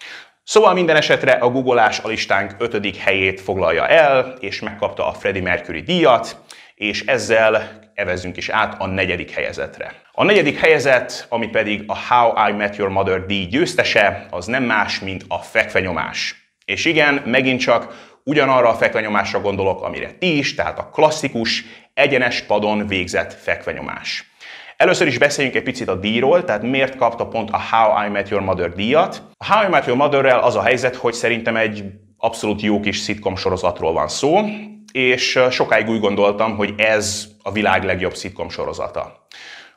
Szóval 0.43 0.73
minden 0.73 0.95
esetre 0.95 1.31
a 1.31 1.49
googolás 1.49 1.99
a 1.99 2.07
listánk 2.07 2.55
ötödik 2.57 2.95
helyét 2.95 3.41
foglalja 3.41 3.87
el, 3.87 4.35
és 4.39 4.59
megkapta 4.59 5.07
a 5.07 5.13
Freddie 5.13 5.41
Mercury 5.41 5.81
díjat, 5.81 6.37
és 6.75 7.05
ezzel 7.05 7.79
evezünk 7.93 8.37
is 8.37 8.49
át 8.49 8.81
a 8.81 8.87
negyedik 8.87 9.31
helyezetre. 9.31 9.91
A 10.11 10.23
negyedik 10.23 10.59
helyezet, 10.59 11.25
ami 11.29 11.47
pedig 11.47 11.83
a 11.87 11.97
How 11.97 12.49
I 12.49 12.51
Met 12.51 12.75
Your 12.75 12.91
Mother 12.91 13.25
díj 13.25 13.45
győztese, 13.45 14.25
az 14.29 14.45
nem 14.45 14.63
más, 14.63 14.99
mint 14.99 15.25
a 15.27 15.37
fekvenyomás. 15.37 16.35
És 16.65 16.85
igen, 16.85 17.21
megint 17.25 17.59
csak 17.59 18.13
ugyanarra 18.23 18.69
a 18.69 18.73
fekvenyomásra 18.73 19.41
gondolok, 19.41 19.83
amire 19.83 20.11
ti 20.11 20.37
is, 20.37 20.55
tehát 20.55 20.79
a 20.79 20.89
klasszikus, 20.89 21.65
egyenes 21.93 22.41
padon 22.41 22.87
végzett 22.87 23.33
fekvenyomás. 23.33 24.33
Először 24.77 25.07
is 25.07 25.17
beszéljünk 25.17 25.55
egy 25.55 25.63
picit 25.63 25.87
a 25.87 25.95
díjról, 25.95 26.43
tehát 26.43 26.61
miért 26.61 26.95
kapta 26.95 27.27
pont 27.27 27.49
a 27.51 27.61
How 27.71 28.05
I 28.05 28.09
Met 28.09 28.29
Your 28.29 28.43
Mother 28.43 28.73
díjat. 28.73 29.23
A 29.37 29.53
How 29.53 29.65
I 29.65 29.69
Met 29.69 29.85
Your 29.85 29.97
Mother-rel 29.97 30.39
az 30.39 30.55
a 30.55 30.63
helyzet, 30.63 30.95
hogy 30.95 31.13
szerintem 31.13 31.55
egy 31.55 31.83
abszolút 32.17 32.61
jó 32.61 32.79
kis 32.79 32.97
szitkom 32.97 33.35
sorozatról 33.35 33.93
van 33.93 34.07
szó, 34.07 34.39
és 34.95 35.39
sokáig 35.49 35.89
úgy 35.89 35.99
gondoltam, 35.99 36.55
hogy 36.55 36.73
ez 36.77 37.27
a 37.43 37.51
világ 37.51 37.83
legjobb 37.83 38.15
szitkom 38.15 38.49
sorozata. 38.49 39.27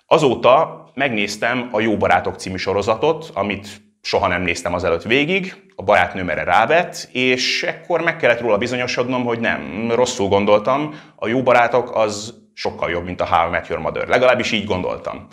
Azóta 0.07 0.85
megnéztem 0.95 1.69
a 1.73 1.81
Jó 1.81 1.97
Barátok 1.97 2.37
című 2.37 2.57
sorozatot, 2.57 3.31
amit 3.35 3.69
soha 4.03 4.27
nem 4.27 4.43
néztem 4.43 4.75
azelőtt 4.75 5.03
végig, 5.03 5.55
a 5.77 5.83
barátnőm 5.83 6.29
erre 6.31 6.45
rávett, 6.45 7.09
és 7.13 7.63
ekkor 7.63 8.01
meg 8.01 8.17
kellett 8.17 8.41
róla 8.41 8.59
bizonyosodnom, 8.59 9.25
hogy 9.25 9.41
nem, 9.41 9.91
rosszul 9.95 10.29
gondoltam, 10.29 11.01
a 11.17 11.29
Jó 11.29 11.43
Barátok 11.43 11.97
az 11.97 12.35
sokkal 12.55 12.91
jobb, 12.91 13.05
mint 13.05 13.21
a 13.21 13.27
How 13.27 13.47
I 13.47 13.51
Met 13.51 13.69
Your 13.69 13.83
Mother. 13.83 14.09
Legalábbis 14.09 14.53
így 14.53 14.67
gondoltam. 14.67 15.27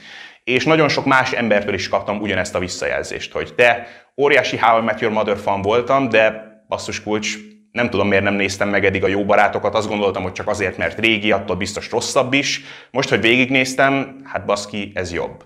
És 0.43 0.65
nagyon 0.65 0.89
sok 0.89 1.05
más 1.05 1.31
embertől 1.31 1.73
is 1.73 1.89
kaptam 1.89 2.21
ugyanezt 2.21 2.55
a 2.55 2.59
visszajelzést, 2.59 3.31
hogy 3.31 3.53
te 3.55 3.87
óriási 4.17 4.57
How 4.57 4.81
I 4.81 4.83
Met 4.83 4.99
Your 5.01 5.13
Mother 5.13 5.37
fan 5.37 5.61
voltam, 5.61 6.09
de 6.09 6.43
basszus 6.67 7.03
kulcs, 7.03 7.37
nem 7.75 7.89
tudom, 7.89 8.07
miért 8.07 8.23
nem 8.23 8.33
néztem 8.33 8.69
meg 8.69 8.85
eddig 8.85 9.03
a 9.03 9.07
jó 9.07 9.25
barátokat, 9.25 9.75
azt 9.75 9.87
gondoltam, 9.87 10.23
hogy 10.23 10.31
csak 10.31 10.47
azért, 10.47 10.77
mert 10.77 10.99
régi, 10.99 11.31
attól 11.31 11.55
biztos 11.55 11.91
rosszabb 11.91 12.33
is. 12.33 12.61
Most, 12.91 13.09
hogy 13.09 13.21
végignéztem, 13.21 14.21
hát 14.23 14.45
baszki, 14.45 14.91
ez 14.93 15.13
jobb. 15.13 15.45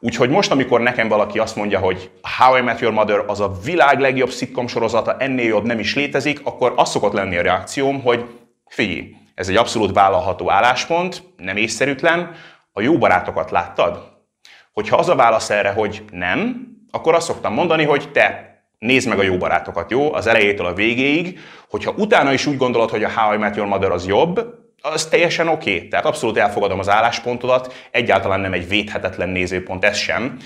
Úgyhogy 0.00 0.28
most, 0.28 0.50
amikor 0.50 0.80
nekem 0.80 1.08
valaki 1.08 1.38
azt 1.38 1.56
mondja, 1.56 1.78
hogy 1.78 2.10
How 2.38 2.56
I 2.56 2.60
Met 2.60 2.80
Your 2.80 2.94
Mother 2.94 3.24
az 3.26 3.40
a 3.40 3.52
világ 3.64 4.00
legjobb 4.00 4.30
szitkom 4.30 4.66
sorozata, 4.66 5.16
ennél 5.18 5.46
jobb 5.46 5.64
nem 5.64 5.78
is 5.78 5.94
létezik, 5.94 6.40
akkor 6.44 6.72
az 6.76 6.90
szokott 6.90 7.12
lenni 7.12 7.36
a 7.36 7.42
reakcióm, 7.42 8.02
hogy 8.02 8.24
figyelj, 8.66 9.14
ez 9.34 9.48
egy 9.48 9.56
abszolút 9.56 9.92
vállalható 9.92 10.50
álláspont, 10.50 11.22
nem 11.36 11.56
észszerűtlen, 11.56 12.34
a 12.72 12.80
jó 12.80 12.98
barátokat 12.98 13.50
láttad? 13.50 14.02
Hogyha 14.72 14.96
az 14.96 15.08
a 15.08 15.14
válasz 15.14 15.50
erre, 15.50 15.70
hogy 15.70 16.02
nem, 16.10 16.66
akkor 16.90 17.14
azt 17.14 17.26
szoktam 17.26 17.54
mondani, 17.54 17.84
hogy 17.84 18.12
te 18.12 18.49
nézd 18.80 19.08
meg 19.08 19.18
a 19.18 19.22
jó 19.22 19.36
barátokat, 19.36 19.90
jó? 19.90 20.12
Az 20.14 20.26
elejétől 20.26 20.66
a 20.66 20.74
végéig. 20.74 21.38
Hogyha 21.68 21.94
utána 21.96 22.32
is 22.32 22.46
úgy 22.46 22.56
gondolod, 22.56 22.90
hogy 22.90 23.04
a 23.04 23.10
How 23.10 23.34
I 23.34 23.36
Met 23.36 23.56
Your 23.56 23.68
Mother 23.68 23.90
az 23.90 24.06
jobb, 24.06 24.58
az 24.82 25.06
teljesen 25.06 25.48
oké. 25.48 25.74
Okay. 25.74 25.88
Tehát 25.88 26.04
abszolút 26.04 26.36
elfogadom 26.36 26.78
az 26.78 26.88
álláspontodat, 26.88 27.88
egyáltalán 27.90 28.40
nem 28.40 28.52
egy 28.52 28.68
védhetetlen 28.68 29.28
nézőpont 29.28 29.84
ez 29.84 29.96
sem. 29.96 30.36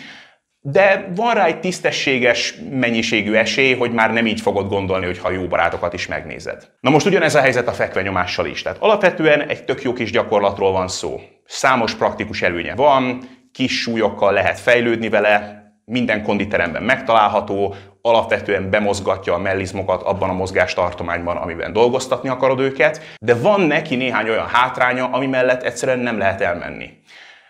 De 0.60 1.12
van 1.14 1.34
rá 1.34 1.44
egy 1.46 1.60
tisztességes 1.60 2.54
mennyiségű 2.70 3.32
esély, 3.32 3.74
hogy 3.74 3.92
már 3.92 4.12
nem 4.12 4.26
így 4.26 4.40
fogod 4.40 4.68
gondolni, 4.68 5.06
hogy 5.06 5.18
ha 5.18 5.30
jó 5.30 5.46
barátokat 5.46 5.92
is 5.92 6.06
megnézed. 6.06 6.70
Na 6.80 6.90
most 6.90 7.06
ugyanez 7.06 7.34
a 7.34 7.40
helyzet 7.40 7.68
a 7.68 7.72
fekvenyomással 7.72 8.46
is. 8.46 8.62
Tehát 8.62 8.78
alapvetően 8.80 9.48
egy 9.48 9.64
tök 9.64 9.82
jó 9.82 9.92
kis 9.92 10.10
gyakorlatról 10.10 10.72
van 10.72 10.88
szó. 10.88 11.20
Számos 11.44 11.94
praktikus 11.94 12.42
előnye 12.42 12.74
van, 12.74 13.28
kis 13.52 13.80
súlyokkal 13.80 14.32
lehet 14.32 14.60
fejlődni 14.60 15.08
vele, 15.08 15.63
minden 15.84 16.22
konditeremben 16.22 16.82
megtalálható, 16.82 17.74
alapvetően 18.02 18.70
bemozgatja 18.70 19.34
a 19.34 19.38
mellizmokat 19.38 20.02
abban 20.02 20.28
a 20.28 20.32
mozgástartományban, 20.32 21.36
amiben 21.36 21.72
dolgoztatni 21.72 22.28
akarod 22.28 22.60
őket, 22.60 23.16
de 23.18 23.34
van 23.34 23.60
neki 23.60 23.96
néhány 23.96 24.28
olyan 24.28 24.46
hátránya, 24.46 25.06
ami 25.06 25.26
mellett 25.26 25.62
egyszerűen 25.62 25.98
nem 25.98 26.18
lehet 26.18 26.40
elmenni. 26.40 26.90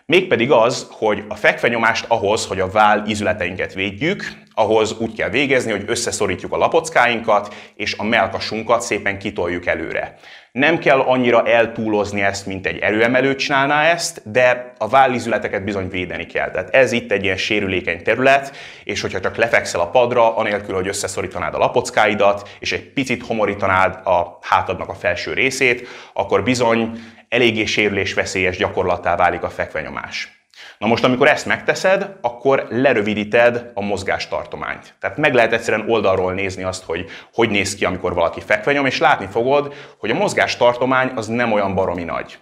Mégpedig 0.05 0.51
az, 0.51 0.87
hogy 0.91 1.23
a 1.27 1.35
fekvenyomást 1.35 2.05
ahhoz, 2.07 2.45
hogy 2.45 2.59
a 2.59 2.69
váll 2.69 3.03
izületeinket 3.05 3.73
védjük, 3.73 4.23
ahhoz 4.53 4.95
úgy 4.99 5.15
kell 5.15 5.29
végezni, 5.29 5.71
hogy 5.71 5.83
összeszorítjuk 5.87 6.53
a 6.53 6.57
lapockáinkat, 6.57 7.53
és 7.75 7.93
a 7.97 8.03
melkasunkat 8.03 8.81
szépen 8.81 9.19
kitoljuk 9.19 9.65
előre. 9.65 10.17
Nem 10.55 10.77
kell 10.77 10.99
annyira 10.99 11.47
eltúlozni 11.47 12.21
ezt, 12.21 12.45
mint 12.45 12.67
egy 12.67 12.77
erőemelő 12.77 13.35
csinálná 13.35 13.83
ezt, 13.83 14.21
de 14.31 14.73
a 14.77 14.87
vállizületeket 14.87 15.63
bizony 15.63 15.89
védeni 15.89 16.25
kell. 16.25 16.51
Tehát 16.51 16.69
ez 16.69 16.91
itt 16.91 17.11
egy 17.11 17.23
ilyen 17.23 17.37
sérülékeny 17.37 18.03
terület, 18.03 18.55
és 18.83 19.01
hogyha 19.01 19.19
csak 19.19 19.35
lefekszel 19.35 19.79
a 19.79 19.89
padra, 19.89 20.35
anélkül, 20.35 20.75
hogy 20.75 20.87
összeszorítanád 20.87 21.53
a 21.53 21.57
lapockáidat, 21.57 22.49
és 22.59 22.71
egy 22.71 22.93
picit 22.93 23.25
homorítanád 23.25 24.07
a 24.07 24.37
hátadnak 24.41 24.89
a 24.89 24.93
felső 24.93 25.33
részét, 25.33 25.87
akkor 26.13 26.43
bizony 26.43 26.91
eléggé 27.29 27.65
sérülésveszélyes 27.65 28.57
gyakorlattá 28.57 29.15
válik 29.15 29.43
a 29.43 29.49
fekvenyomás. 29.49 30.44
Na 30.77 30.87
most, 30.87 31.03
amikor 31.03 31.27
ezt 31.27 31.45
megteszed, 31.45 32.15
akkor 32.21 32.67
lerövidíted 32.69 33.71
a 33.73 33.81
mozgástartományt. 33.81 34.93
Tehát 34.99 35.17
meg 35.17 35.33
lehet 35.33 35.53
egyszerűen 35.53 35.89
oldalról 35.89 36.33
nézni 36.33 36.63
azt, 36.63 36.83
hogy 36.83 37.09
hogy 37.33 37.49
néz 37.49 37.75
ki, 37.75 37.85
amikor 37.85 38.13
valaki 38.13 38.41
fekvenyom, 38.41 38.85
és 38.85 38.99
látni 38.99 39.27
fogod, 39.31 39.73
hogy 39.97 40.09
a 40.09 40.13
mozgástartomány 40.13 41.11
az 41.15 41.27
nem 41.27 41.51
olyan 41.51 41.75
baromi 41.75 42.03
nagy. 42.03 42.39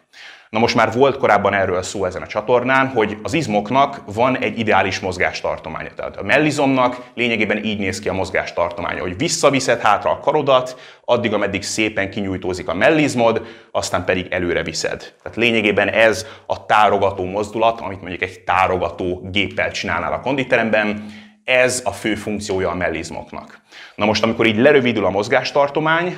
Na 0.53 0.59
most 0.59 0.75
már 0.75 0.91
volt 0.91 1.17
korábban 1.17 1.53
erről 1.53 1.81
szó 1.81 2.05
ezen 2.05 2.21
a 2.21 2.27
csatornán, 2.27 2.87
hogy 2.87 3.17
az 3.23 3.33
izmoknak 3.33 4.01
van 4.05 4.37
egy 4.37 4.59
ideális 4.59 4.99
mozgástartománya. 4.99 5.89
Tehát 5.95 6.17
a 6.17 6.23
mellizomnak 6.23 6.97
lényegében 7.13 7.63
így 7.63 7.79
néz 7.79 7.99
ki 7.99 8.09
a 8.09 8.13
mozgástartománya, 8.13 9.01
hogy 9.01 9.17
visszaviszed 9.17 9.79
hátra 9.79 10.11
a 10.11 10.19
karodat, 10.19 10.79
addig, 11.05 11.33
ameddig 11.33 11.63
szépen 11.63 12.09
kinyújtózik 12.09 12.67
a 12.67 12.73
mellizmod, 12.73 13.45
aztán 13.71 14.05
pedig 14.05 14.27
előre 14.31 14.63
viszed. 14.63 15.13
Tehát 15.23 15.37
lényegében 15.37 15.89
ez 15.89 16.25
a 16.45 16.65
tárogató 16.65 17.23
mozdulat, 17.25 17.81
amit 17.81 18.01
mondjuk 18.01 18.21
egy 18.21 18.39
tárogató 18.39 19.29
géppel 19.31 19.71
csinálnál 19.71 20.13
a 20.13 20.19
konditeremben, 20.19 21.05
ez 21.43 21.81
a 21.85 21.91
fő 21.91 22.15
funkciója 22.15 22.69
a 22.69 22.75
mellizmoknak. 22.75 23.59
Na 23.95 24.05
most, 24.05 24.23
amikor 24.23 24.45
így 24.45 24.57
lerövidül 24.57 25.05
a 25.05 25.09
mozgástartomány, 25.09 26.17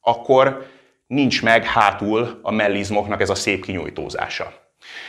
akkor 0.00 0.72
nincs 1.14 1.42
meg 1.42 1.64
hátul 1.64 2.38
a 2.42 2.52
mellizmoknak 2.52 3.20
ez 3.20 3.30
a 3.30 3.34
szép 3.34 3.64
kinyújtózása. 3.64 4.52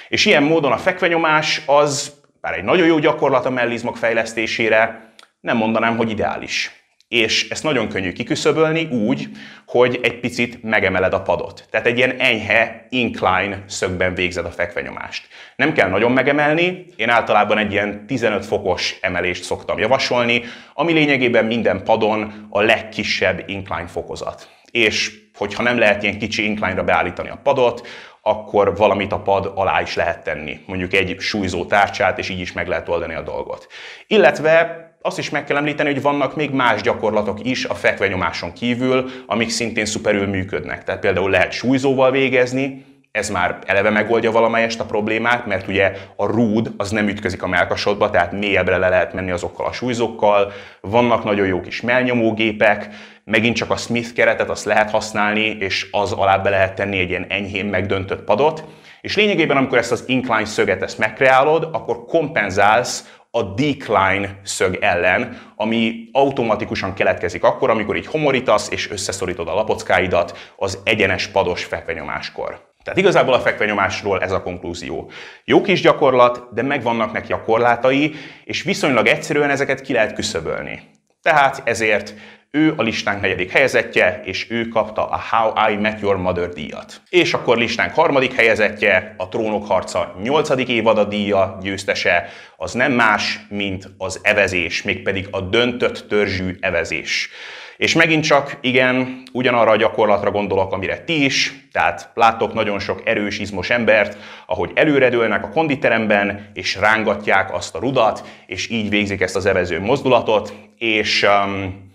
És 0.09 0.25
ilyen 0.25 0.43
módon 0.43 0.71
a 0.71 0.77
fekvenyomás 0.77 1.62
az, 1.65 2.13
bár 2.41 2.53
egy 2.57 2.63
nagyon 2.63 2.88
jó 2.88 3.00
gyakorlat 3.00 3.45
a 3.45 3.50
mellizmok 3.50 3.97
fejlesztésére, 3.97 5.13
nem 5.39 5.57
mondanám, 5.57 5.97
hogy 5.97 6.09
ideális. 6.09 6.71
És 7.07 7.50
ezt 7.50 7.63
nagyon 7.63 7.89
könnyű 7.89 8.13
kiküszöbölni 8.13 8.83
úgy, 8.83 9.29
hogy 9.67 10.00
egy 10.03 10.19
picit 10.19 10.63
megemeled 10.63 11.13
a 11.13 11.21
padot. 11.21 11.67
Tehát 11.69 11.88
egy 11.88 11.97
ilyen 11.97 12.15
enyhe, 12.19 12.88
incline 12.89 13.63
szögben 13.67 14.13
végzed 14.13 14.45
a 14.45 14.51
fekvenyomást. 14.51 15.27
Nem 15.55 15.74
kell 15.74 15.89
nagyon 15.89 16.12
megemelni, 16.12 16.85
én 16.95 17.09
általában 17.09 17.57
egy 17.57 17.71
ilyen 17.71 18.07
15 18.07 18.45
fokos 18.45 18.97
emelést 19.01 19.43
szoktam 19.43 19.79
javasolni, 19.79 20.43
ami 20.74 20.93
lényegében 20.93 21.45
minden 21.45 21.83
padon 21.83 22.47
a 22.50 22.62
legkisebb 22.62 23.43
incline 23.45 23.88
fokozat. 23.88 24.50
És 24.71 25.25
hogyha 25.38 25.63
nem 25.63 25.77
lehet 25.77 26.04
ilyen 26.04 26.18
kicsi 26.18 26.44
incline-ra 26.44 26.84
beállítani 26.84 27.30
a 27.30 27.39
padot, 27.44 27.88
akkor 28.22 28.75
valamit 28.75 29.12
a 29.12 29.20
pad 29.20 29.51
alá 29.56 29.82
is 29.82 29.96
lehet 29.96 30.24
tenni, 30.24 30.60
mondjuk 30.65 30.94
egy 30.94 31.15
súlyzó 31.20 31.65
tárcsát, 31.65 32.18
és 32.18 32.30
így 32.30 32.39
is 32.39 32.54
meg 32.54 32.68
lehet 32.68 32.89
oldani 32.89 33.13
a 33.13 33.22
dolgot. 33.22 33.68
Illetve 34.08 34.84
azt 35.01 35.18
is 35.18 35.30
meg 35.30 35.44
kell 35.44 35.58
említeni, 35.58 35.92
hogy 35.92 36.01
vannak 36.01 36.36
még 36.36 36.51
más 36.51 36.82
gyakorlatok 36.82 37.46
is 37.46 37.65
a 37.65 37.74
fekvenyomáson 37.74 38.54
kívül, 38.54 39.10
amik 39.25 39.50
szintén 39.50 39.86
szuperül 39.86 40.27
működnek. 40.27 40.84
Tehát 40.84 41.01
például 41.01 41.30
lehet 41.30 41.51
súlyzóval 41.51 42.12
végezni, 42.12 42.86
ez 43.12 43.30
már 43.30 43.60
eleve 43.65 43.89
megoldja 43.89 44.32
valamelyest 44.32 44.80
a 44.80 44.86
problémát, 44.86 45.46
mert 45.46 45.68
ugye 45.68 45.92
a 46.15 46.25
rúd 46.25 46.72
az 46.77 46.89
nem 46.89 47.08
ütközik 47.08 47.44
a 47.44 47.48
melkasodba, 47.48 48.10
tehát 48.10 48.32
mélyebbre 48.32 48.77
le 48.77 48.89
lehet 48.89 49.13
menni 49.13 49.32
azokkal 49.32 49.65
a 49.65 49.72
súlyzókkal. 49.72 50.51
Vannak 50.82 51.24
nagyon 51.24 51.48
jó 51.48 51.62
kis 51.62 51.82
melnyomógépek, 51.82 52.89
megint 53.25 53.55
csak 53.55 53.70
a 53.70 53.77
Smith 53.77 54.13
keretet 54.13 54.50
azt 54.50 54.65
lehet 54.65 54.89
használni, 54.89 55.58
és 55.60 55.88
az 55.91 56.12
alá 56.12 56.38
be 56.38 56.50
lehet 56.50 56.75
tenni 56.75 57.00
egy 57.00 57.10
ilyen 57.10 57.25
enyhén 57.29 57.65
megdöntött 57.65 58.24
padot. 58.24 58.63
És 59.01 59.15
lényegében, 59.15 59.58
amikor 59.58 59.77
ezt 59.77 59.91
az 59.91 60.03
incline 60.08 60.46
szöget 60.46 60.82
ezt 60.82 60.98
megkreálod, 60.98 61.70
akkor 61.72 62.05
kompenzálsz 62.05 63.17
a 63.32 63.44
decline 63.44 64.39
szög 64.44 64.77
ellen, 64.82 65.41
ami 65.55 66.10
automatikusan 66.12 66.94
keletkezik 66.94 67.44
akkor, 67.44 67.70
amikor 67.70 67.96
így 67.96 68.08
homorítasz 68.08 68.70
és 68.72 68.91
összeszorítod 68.91 69.48
a 69.48 69.53
lapockáidat 69.53 70.53
az 70.55 70.79
egyenes 70.84 71.27
pados 71.27 71.63
fekvenyomáskor. 71.63 72.74
Tehát 72.84 73.00
igazából 73.00 73.34
a 73.34 73.39
fekvenyomásról 73.39 74.22
ez 74.22 74.32
a 74.32 74.41
konklúzió. 74.41 75.12
Jó 75.46 75.62
kis 75.62 75.82
gyakorlat, 75.82 76.53
de 76.53 76.62
megvannak 76.62 77.12
neki 77.12 77.34
a 77.34 77.44
korlátai, 77.44 78.15
és 78.44 78.63
viszonylag 78.63 79.08
egyszerűen 79.08 79.50
ezeket 79.50 79.82
ki 79.82 79.94
lehet 79.94 80.13
küszöbölni. 80.13 80.82
Tehát 81.22 81.62
ezért 81.63 82.13
ő 82.55 82.74
a 82.77 82.81
listánk 82.81 83.21
negyedik 83.21 83.51
helyezettje, 83.51 84.21
és 84.24 84.47
ő 84.50 84.67
kapta 84.67 85.09
a 85.09 85.21
How 85.29 85.71
I 85.71 85.75
Met 85.75 86.00
Your 86.01 86.17
Mother 86.17 86.50
díjat. 86.50 87.01
És 87.09 87.33
akkor 87.33 87.57
listánk 87.57 87.93
harmadik 87.93 88.33
helyezettje, 88.33 89.15
a 89.17 89.29
Trónok 89.29 89.67
harca 89.67 90.15
nyolcadik 90.24 90.67
évada 90.67 91.03
díja 91.03 91.57
győztese, 91.62 92.27
az 92.57 92.74
nem 92.74 92.91
más, 92.91 93.39
mint 93.50 93.89
az 93.97 94.19
evezés, 94.24 94.81
mégpedig 94.81 95.27
a 95.31 95.41
döntött 95.41 96.05
törzsű 96.09 96.57
evezés. 96.59 97.29
És 97.77 97.93
megint 97.93 98.24
csak, 98.24 98.57
igen, 98.62 99.24
ugyanarra 99.31 99.71
a 99.71 99.75
gyakorlatra 99.75 100.31
gondolok, 100.31 100.74
amire 100.74 100.97
ti 100.97 101.25
is, 101.25 101.53
tehát 101.71 102.12
láttok 102.13 102.53
nagyon 102.53 102.79
sok 102.79 103.01
erős, 103.05 103.39
izmos 103.39 103.69
embert, 103.69 104.17
ahogy 104.45 104.71
előredőlnek 104.74 105.43
a 105.43 105.50
konditeremben, 105.50 106.51
és 106.53 106.75
rángatják 106.75 107.53
azt 107.53 107.75
a 107.75 107.79
rudat, 107.79 108.24
és 108.45 108.69
így 108.69 108.89
végzik 108.89 109.21
ezt 109.21 109.35
az 109.35 109.45
evező 109.45 109.79
mozdulatot, 109.79 110.53
és 110.77 111.24
um, 111.24 111.85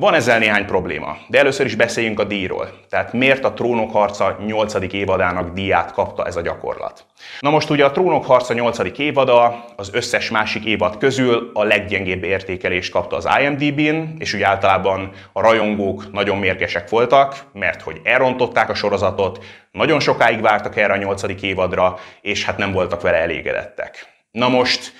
Van 0.00 0.14
ezzel 0.14 0.38
néhány 0.38 0.66
probléma, 0.66 1.16
de 1.28 1.38
először 1.38 1.66
is 1.66 1.74
beszéljünk 1.74 2.20
a 2.20 2.24
díjról. 2.24 2.70
Tehát 2.88 3.12
miért 3.12 3.44
a 3.44 3.52
Trónok 3.52 3.92
harca 3.92 4.36
8. 4.46 4.92
évadának 4.92 5.52
díját 5.52 5.92
kapta 5.92 6.26
ez 6.26 6.36
a 6.36 6.40
gyakorlat? 6.40 7.06
Na 7.40 7.50
most 7.50 7.70
ugye 7.70 7.84
a 7.84 7.90
Trónok 7.90 8.24
harca 8.24 8.54
8. 8.54 8.98
évada 8.98 9.64
az 9.76 9.90
összes 9.92 10.30
másik 10.30 10.64
évad 10.64 10.98
közül 10.98 11.50
a 11.54 11.64
leggyengébb 11.64 12.24
értékelést 12.24 12.92
kapta 12.92 13.16
az 13.16 13.28
IMDb-n, 13.40 14.16
és 14.18 14.32
ugye 14.32 14.46
általában 14.46 15.10
a 15.32 15.40
rajongók 15.40 16.12
nagyon 16.12 16.38
mérgesek 16.38 16.88
voltak, 16.88 17.36
mert 17.52 17.82
hogy 17.82 18.00
elrontották 18.04 18.70
a 18.70 18.74
sorozatot, 18.74 19.44
nagyon 19.72 20.00
sokáig 20.00 20.40
vártak 20.40 20.76
erre 20.76 20.92
a 20.92 20.96
8. 20.96 21.42
évadra, 21.42 21.98
és 22.20 22.44
hát 22.44 22.58
nem 22.58 22.72
voltak 22.72 23.00
vele 23.00 23.16
elégedettek. 23.16 24.06
Na 24.30 24.48
most, 24.48 24.92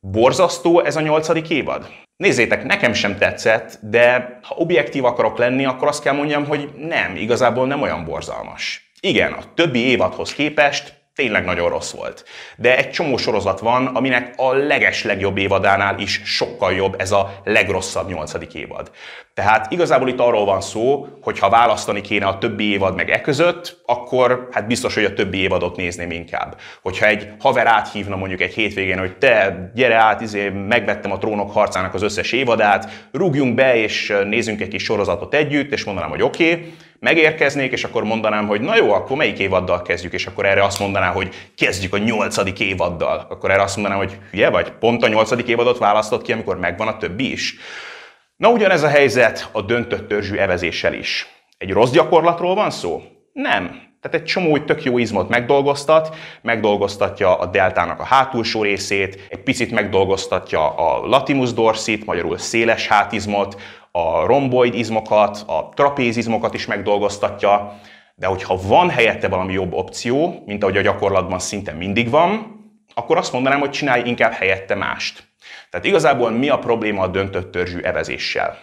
borzasztó 0.00 0.84
ez 0.84 0.96
a 0.96 1.00
8. 1.00 1.50
évad? 1.50 1.88
Nézzétek, 2.16 2.64
nekem 2.64 2.92
sem 2.92 3.18
tetszett, 3.18 3.78
de 3.82 4.38
ha 4.42 4.54
objektív 4.54 5.04
akarok 5.04 5.38
lenni, 5.38 5.64
akkor 5.64 5.88
azt 5.88 6.02
kell 6.02 6.14
mondjam, 6.14 6.46
hogy 6.46 6.70
nem, 6.76 7.16
igazából 7.16 7.66
nem 7.66 7.82
olyan 7.82 8.04
borzalmas. 8.04 8.92
Igen, 9.00 9.32
a 9.32 9.54
többi 9.54 9.78
évadhoz 9.78 10.34
képest 10.34 10.98
tényleg 11.14 11.44
nagyon 11.44 11.68
rossz 11.68 11.92
volt. 11.92 12.24
De 12.56 12.76
egy 12.76 12.90
csomó 12.90 13.16
sorozat 13.16 13.60
van, 13.60 13.86
aminek 13.86 14.34
a 14.36 14.52
leges 14.52 15.04
legjobb 15.04 15.36
évadánál 15.36 15.98
is 15.98 16.20
sokkal 16.24 16.72
jobb 16.72 17.00
ez 17.00 17.12
a 17.12 17.40
legrosszabb 17.44 18.08
nyolcadik 18.08 18.54
évad. 18.54 18.90
Tehát 19.38 19.72
igazából 19.72 20.08
itt 20.08 20.20
arról 20.20 20.44
van 20.44 20.60
szó, 20.60 21.06
hogy 21.22 21.38
ha 21.38 21.48
választani 21.48 22.00
kéne 22.00 22.26
a 22.26 22.38
többi 22.38 22.70
évad 22.70 22.94
meg 22.94 23.10
e 23.10 23.20
között, 23.20 23.80
akkor 23.86 24.48
hát 24.50 24.66
biztos, 24.66 24.94
hogy 24.94 25.04
a 25.04 25.12
többi 25.12 25.38
évadot 25.38 25.76
nézném 25.76 26.10
inkább. 26.10 26.56
Hogyha 26.82 27.06
egy 27.06 27.28
haver 27.40 27.66
áthívna 27.66 28.16
mondjuk 28.16 28.40
egy 28.40 28.54
hétvégén, 28.54 28.98
hogy 28.98 29.16
te 29.16 29.70
gyere 29.74 29.94
át, 29.94 30.20
izé, 30.20 30.48
megvettem 30.48 31.12
a 31.12 31.18
trónok 31.18 31.52
harcának 31.52 31.94
az 31.94 32.02
összes 32.02 32.32
évadát, 32.32 33.08
rúgjunk 33.12 33.54
be 33.54 33.76
és 33.76 34.16
nézzünk 34.24 34.60
egy 34.60 34.68
kis 34.68 34.82
sorozatot 34.82 35.34
együtt, 35.34 35.72
és 35.72 35.84
mondanám, 35.84 36.10
hogy 36.10 36.22
oké, 36.22 36.52
okay, 36.52 36.74
megérkeznék, 37.00 37.72
és 37.72 37.84
akkor 37.84 38.04
mondanám, 38.04 38.46
hogy 38.46 38.60
na 38.60 38.76
jó, 38.76 38.92
akkor 38.92 39.16
melyik 39.16 39.38
évaddal 39.38 39.82
kezdjük, 39.82 40.12
és 40.12 40.26
akkor 40.26 40.46
erre 40.46 40.64
azt 40.64 40.78
mondaná, 40.78 41.10
hogy 41.10 41.34
kezdjük 41.56 41.94
a 41.94 41.98
nyolcadik 41.98 42.60
évaddal. 42.60 43.26
Akkor 43.28 43.50
erre 43.50 43.62
azt 43.62 43.76
mondanám, 43.76 43.98
hogy 43.98 44.18
hülye 44.30 44.50
vagy, 44.50 44.72
pont 44.72 45.02
a 45.02 45.08
nyolcadik 45.08 45.46
évadot 45.46 45.78
választott 45.78 46.22
ki, 46.22 46.32
amikor 46.32 46.58
megvan 46.58 46.88
a 46.88 46.96
többi 46.96 47.32
is. 47.32 47.56
Na 48.38 48.50
ugyanez 48.50 48.82
a 48.82 48.88
helyzet 48.88 49.48
a 49.52 49.62
döntött 49.62 50.08
törzsű 50.08 50.36
evezéssel 50.36 50.94
is. 50.94 51.26
Egy 51.56 51.72
rossz 51.72 51.90
gyakorlatról 51.90 52.54
van 52.54 52.70
szó? 52.70 53.02
Nem. 53.32 53.64
Tehát 54.00 54.16
egy 54.16 54.24
csomó 54.24 54.58
tök 54.58 54.82
jó 54.82 54.98
izmot 54.98 55.28
megdolgoztat, 55.28 56.16
megdolgoztatja 56.42 57.38
a 57.38 57.46
deltának 57.46 58.00
a 58.00 58.04
hátulsó 58.04 58.62
részét, 58.62 59.26
egy 59.30 59.42
picit 59.42 59.70
megdolgoztatja 59.70 60.74
a 60.74 61.06
latimus 61.06 61.52
dorsit, 61.52 62.06
magyarul 62.06 62.38
széles 62.38 62.88
hátizmot, 62.88 63.60
a 63.90 64.26
romboid 64.26 64.74
izmokat, 64.74 65.44
a 65.46 65.68
trapézizmokat 65.74 66.54
is 66.54 66.66
megdolgoztatja, 66.66 67.80
de 68.14 68.26
hogyha 68.26 68.60
van 68.66 68.90
helyette 68.90 69.28
valami 69.28 69.52
jobb 69.52 69.72
opció, 69.72 70.42
mint 70.46 70.62
ahogy 70.62 70.76
a 70.76 70.82
gyakorlatban 70.82 71.38
szinte 71.38 71.72
mindig 71.72 72.10
van, 72.10 72.56
akkor 72.94 73.16
azt 73.16 73.32
mondanám, 73.32 73.60
hogy 73.60 73.70
csinálj 73.70 74.02
inkább 74.04 74.32
helyette 74.32 74.74
mást. 74.74 75.27
Tehát 75.70 75.86
igazából 75.86 76.30
mi 76.30 76.48
a 76.48 76.58
probléma 76.58 77.02
a 77.02 77.06
döntött 77.06 77.52
törzsű 77.52 77.78
evezéssel? 77.78 78.58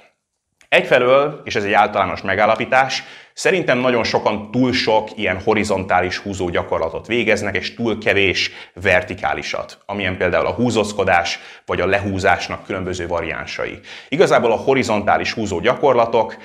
Egyfelől, 0.70 1.42
és 1.44 1.56
ez 1.56 1.64
egy 1.64 1.72
általános 1.72 2.22
megállapítás, 2.22 3.04
szerintem 3.34 3.78
nagyon 3.78 4.04
sokan 4.04 4.52
túl 4.52 4.74
sok 4.74 5.10
ilyen 5.16 5.42
horizontális 5.42 6.18
húzó 6.18 6.50
gyakorlatot 6.50 7.08
végeznek, 7.08 7.56
és 7.56 7.74
túl 7.74 7.98
kevés 7.98 8.52
vertikálisat, 8.74 9.78
amilyen 9.86 10.18
például 10.18 10.46
a 10.46 10.54
húzózkodás 10.54 11.40
vagy 11.66 11.82
a 11.82 11.86
lehúzásnak 11.86 12.66
különböző 12.66 13.08
variánsai. 13.08 13.80
Igazából 14.10 14.52
a 14.52 14.56
horizontális 14.56 15.34
húzó 15.34 15.60
gyakorlatok 15.60 16.36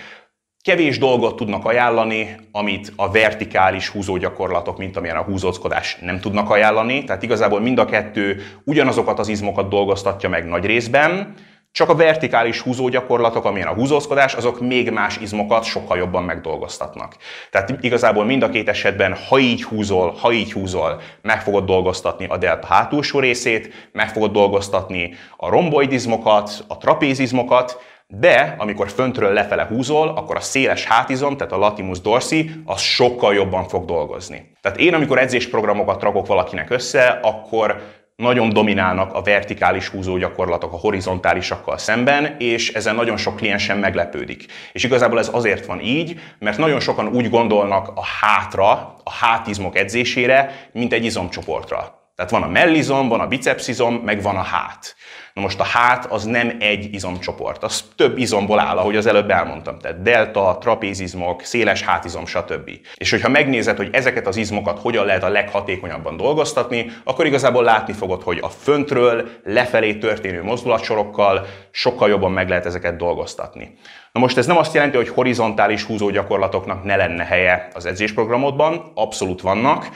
kevés 0.63 0.99
dolgot 0.99 1.37
tudnak 1.37 1.65
ajánlani, 1.65 2.37
amit 2.53 2.93
a 2.97 3.11
vertikális 3.11 3.89
húzó 3.89 4.17
gyakorlatok, 4.17 4.79
mint 4.79 4.97
amilyen 4.97 5.17
a 5.17 5.23
húzózkodás 5.23 5.99
nem 6.01 6.21
tudnak 6.21 6.51
ajánlani. 6.51 7.05
Tehát 7.05 7.23
igazából 7.23 7.61
mind 7.61 7.79
a 7.79 7.85
kettő 7.85 8.43
ugyanazokat 8.65 9.19
az 9.19 9.29
izmokat 9.29 9.69
dolgoztatja 9.69 10.29
meg 10.29 10.47
nagy 10.47 10.65
részben, 10.65 11.35
csak 11.73 11.89
a 11.89 11.95
vertikális 11.95 12.61
húzó 12.61 12.89
gyakorlatok, 12.89 13.45
amilyen 13.45 13.69
a 13.69 13.75
húzózkodás, 13.75 14.35
azok 14.35 14.61
még 14.61 14.91
más 14.91 15.17
izmokat 15.17 15.65
sokkal 15.65 15.99
jobban 15.99 16.23
megdolgoztatnak. 16.23 17.17
Tehát 17.51 17.75
igazából 17.81 18.25
mind 18.25 18.43
a 18.43 18.49
két 18.49 18.69
esetben, 18.69 19.15
ha 19.29 19.39
így 19.39 19.63
húzol, 19.63 20.15
ha 20.21 20.33
így 20.33 20.53
húzol, 20.53 21.01
meg 21.23 21.43
fogod 21.43 21.65
dolgoztatni 21.65 22.27
a 22.27 22.37
delta 22.37 22.67
hátulsó 22.67 23.19
részét, 23.19 23.91
meg 23.93 24.09
fogod 24.09 24.33
dolgoztatni 24.33 25.15
a 25.37 25.49
romboidizmokat, 25.49 26.65
a 26.69 26.77
trapézizmokat, 26.77 27.79
de 28.11 28.55
amikor 28.59 28.91
föntről 28.91 29.33
lefele 29.33 29.67
húzol, 29.67 30.09
akkor 30.09 30.37
a 30.37 30.41
széles 30.41 30.85
hátizom, 30.85 31.37
tehát 31.37 31.53
a 31.53 31.59
latimus 31.59 32.01
dorsi, 32.01 32.51
az 32.65 32.81
sokkal 32.81 33.35
jobban 33.35 33.69
fog 33.69 33.85
dolgozni. 33.85 34.53
Tehát 34.61 34.79
én, 34.79 34.95
amikor 34.95 35.19
edzésprogramokat 35.19 36.03
rakok 36.03 36.27
valakinek 36.27 36.71
össze, 36.71 37.19
akkor 37.23 37.83
nagyon 38.17 38.49
dominálnak 38.49 39.15
a 39.15 39.23
vertikális 39.23 39.89
húzó 39.89 40.17
gyakorlatok 40.17 40.73
a 40.73 40.77
horizontálisakkal 40.77 41.79
szemben, 41.79 42.37
és 42.39 42.73
ezen 42.73 42.95
nagyon 42.95 43.17
sok 43.17 43.37
kliensen 43.37 43.79
meglepődik. 43.79 44.47
És 44.73 44.85
igazából 44.85 45.19
ez 45.19 45.31
azért 45.33 45.67
van 45.67 45.81
így, 45.81 46.21
mert 46.39 46.59
nagyon 46.59 46.81
sokan 46.81 47.09
úgy 47.09 47.31
gondolnak 47.31 47.89
a 47.95 48.05
hátra, 48.21 48.71
a 49.05 49.11
hátizmok 49.21 49.77
edzésére, 49.77 50.69
mint 50.73 50.93
egy 50.93 51.05
izomcsoportra. 51.05 51.99
Tehát 52.17 52.31
van 52.31 52.43
a 52.43 52.49
mellizom, 52.49 53.09
van 53.09 53.21
a 53.21 53.27
bicepszizom, 53.27 53.95
meg 53.95 54.23
van 54.23 54.37
a 54.37 54.43
hát. 54.43 54.97
Na 55.35 55.41
most 55.41 55.61
a 55.61 55.65
hát 55.65 56.07
az 56.07 56.25
nem 56.25 56.57
egy 56.61 56.95
izomcsoport, 56.95 57.63
az 57.63 57.85
több 57.97 58.19
izomból 58.19 58.59
áll, 58.61 58.77
ahogy 58.77 58.97
az 58.97 59.07
előbb 59.07 59.31
elmondtam. 59.31 59.79
Tehát 59.79 60.03
delta, 60.03 60.59
trapézizmok, 60.61 61.43
széles 61.43 61.83
hátizom, 61.83 62.27
stb. 62.27 62.71
És 62.95 63.11
hogyha 63.11 63.29
megnézed, 63.29 63.77
hogy 63.77 63.89
ezeket 63.93 64.27
az 64.27 64.37
izmokat 64.37 64.79
hogyan 64.79 65.07
lehet 65.07 65.23
a 65.23 65.29
leghatékonyabban 65.29 66.17
dolgoztatni, 66.17 66.91
akkor 67.05 67.27
igazából 67.27 67.65
látni 67.65 67.93
fogod, 67.93 68.23
hogy 68.23 68.39
a 68.43 68.49
föntről 68.49 69.29
lefelé 69.45 69.95
történő 69.95 70.43
mozdulatsorokkal 70.43 71.47
sokkal 71.71 72.09
jobban 72.09 72.33
meg 72.33 72.49
lehet 72.49 72.67
ezeket 72.67 72.97
dolgoztatni. 72.97 73.79
Na 74.13 74.21
most 74.21 74.37
ez 74.37 74.47
nem 74.47 74.57
azt 74.57 74.75
jelenti, 74.75 74.97
hogy 74.97 75.09
horizontális 75.09 75.83
húzó 75.83 76.11
gyakorlatoknak 76.11 76.85
ne 76.85 76.97
lenne 76.97 77.25
helye 77.25 77.69
az 77.75 77.87
edzésprogramodban, 77.87 78.93
abszolút 78.95 79.41
vannak, 79.41 79.89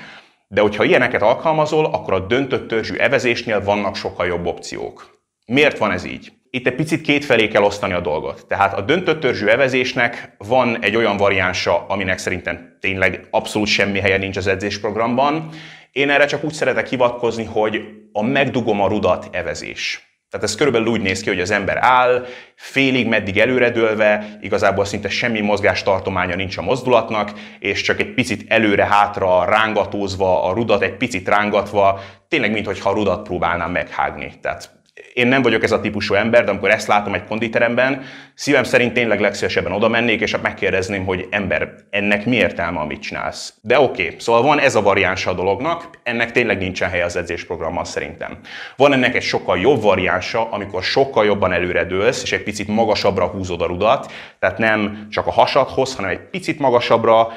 de 0.49 0.61
hogyha 0.61 0.85
ilyeneket 0.85 1.23
alkalmazol, 1.23 1.85
akkor 1.85 2.13
a 2.13 2.19
döntött 2.19 2.69
törzsű 2.69 2.95
evezésnél 2.95 3.65
vannak 3.65 3.97
sokkal 3.97 4.27
jobb 4.27 4.47
opciók. 4.47 5.23
Miért 5.47 5.79
van 5.79 5.91
ez 5.91 6.05
így? 6.05 6.33
Itt 6.51 6.67
egy 6.67 6.75
picit 6.75 7.01
kétfelé 7.01 7.49
kell 7.49 7.63
osztani 7.63 7.93
a 7.93 8.01
dolgot. 8.01 8.47
Tehát 8.47 8.75
a 8.75 8.81
döntött 8.81 9.21
törzsű 9.21 9.47
evezésnek 9.47 10.35
van 10.39 10.83
egy 10.83 10.97
olyan 10.97 11.17
variánsa, 11.17 11.87
aminek 11.89 12.19
szerintem 12.19 12.77
tényleg 12.81 13.27
abszolút 13.31 13.69
semmi 13.69 13.99
helye 13.99 14.17
nincs 14.17 14.37
az 14.37 14.47
edzésprogramban. 14.47 15.49
Én 15.93 16.11
erre 16.11 16.27
csak 16.27 16.45
úgy 16.45 16.53
szeretek 16.53 16.89
hivatkozni, 16.89 17.45
hogy 17.45 17.81
a 18.13 18.23
megdugom 18.23 18.81
a 18.81 18.89
rudat 18.89 19.29
evezés. 19.33 20.09
Tehát 20.31 20.49
ez 20.49 20.55
körülbelül 20.55 20.89
úgy 20.89 21.01
néz 21.01 21.21
ki, 21.21 21.29
hogy 21.29 21.41
az 21.41 21.51
ember 21.51 21.79
áll, 21.81 22.27
félig 22.55 23.07
meddig 23.07 23.39
előredőlve, 23.39 24.39
igazából 24.41 24.85
szinte 24.85 25.09
semmi 25.09 25.41
mozgástartománya 25.41 26.35
nincs 26.35 26.57
a 26.57 26.63
mozdulatnak, 26.63 27.33
és 27.59 27.81
csak 27.81 28.01
egy 28.01 28.15
picit 28.15 28.53
előre-hátra 28.53 29.45
rángatózva, 29.45 30.45
a 30.45 30.53
rudat 30.53 30.83
egy 30.83 30.97
picit 30.97 31.29
rángatva, 31.29 32.01
tényleg 32.29 32.53
mintha 32.53 32.91
a 32.91 32.93
rudat 32.93 33.23
próbálnám 33.23 33.71
meghágni. 33.71 34.33
Tehát 34.41 34.71
én 35.15 35.27
nem 35.27 35.43
vagyok 35.43 35.63
ez 35.63 35.73
a 35.73 35.81
típusú 35.81 36.15
ember, 36.15 36.45
de 36.45 36.51
amikor 36.51 36.71
ezt 36.71 36.87
látom 36.87 37.15
egy 37.15 37.25
konditeremben, 37.25 38.03
szívem 38.35 38.65
szerint 38.65 38.93
tényleg 38.93 39.21
legszívesebben 39.21 39.73
oda 39.73 39.89
mennék, 39.89 40.21
és 40.21 40.37
megkérdezném, 40.43 41.05
hogy 41.05 41.27
ember, 41.31 41.75
ennek 41.91 42.27
mi 42.27 42.37
értelme, 42.37 42.81
amit 42.81 43.03
csinálsz. 43.03 43.55
De 43.61 43.81
oké, 43.81 44.05
okay, 44.05 44.17
szóval 44.19 44.43
van 44.43 44.61
ez 44.61 44.75
a 44.75 44.83
variánsa 44.83 45.31
a 45.31 45.35
dolognak, 45.35 45.89
ennek 46.03 46.33
tényleg 46.33 46.59
nincsen 46.59 46.91
helye 46.91 47.05
az 47.05 47.17
edzésprogrammal 47.17 47.85
szerintem. 47.85 48.39
Van 48.77 48.93
ennek 48.93 49.15
egy 49.15 49.23
sokkal 49.23 49.59
jobb 49.59 49.83
variánsa, 49.83 50.51
amikor 50.51 50.83
sokkal 50.83 51.25
jobban 51.25 51.53
előredőlsz, 51.53 52.23
és 52.23 52.33
egy 52.33 52.43
picit 52.43 52.69
magasabbra 52.69 53.27
húzod 53.27 53.63
a 53.63 53.67
rudat, 53.67 54.13
tehát 54.39 54.59
nem 54.59 55.07
csak 55.11 55.27
a 55.27 55.33
hasadhoz, 55.33 55.97
hanem 55.97 56.11
egy 56.11 56.21
picit 56.31 56.59
magasabbra, 56.59 57.33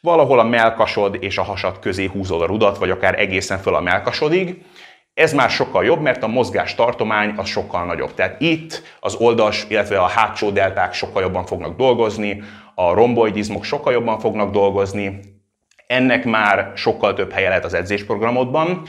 valahol 0.00 0.38
a 0.38 0.44
melkasod 0.44 1.16
és 1.20 1.38
a 1.38 1.42
hasad 1.42 1.78
közé 1.78 2.04
húzod 2.04 2.42
a 2.42 2.46
rudat, 2.46 2.78
vagy 2.78 2.90
akár 2.90 3.20
egészen 3.20 3.58
föl 3.58 3.74
a 3.74 3.80
melkasodig, 3.80 4.62
ez 5.20 5.32
már 5.32 5.50
sokkal 5.50 5.84
jobb, 5.84 6.00
mert 6.00 6.22
a 6.22 6.28
mozgás 6.28 6.74
tartomány 6.74 7.34
az 7.36 7.48
sokkal 7.48 7.84
nagyobb. 7.84 8.14
Tehát 8.14 8.40
itt 8.40 8.82
az 9.00 9.14
oldas, 9.14 9.64
illetve 9.68 9.98
a 9.98 10.06
hátsó 10.06 10.50
delták 10.50 10.92
sokkal 10.92 11.22
jobban 11.22 11.46
fognak 11.46 11.76
dolgozni, 11.76 12.42
a 12.74 12.94
romboidizmok 12.94 13.64
sokkal 13.64 13.92
jobban 13.92 14.18
fognak 14.18 14.50
dolgozni, 14.50 15.20
ennek 15.86 16.24
már 16.24 16.72
sokkal 16.74 17.14
több 17.14 17.32
helye 17.32 17.48
lehet 17.48 17.64
az 17.64 17.74
edzésprogramodban. 17.74 18.82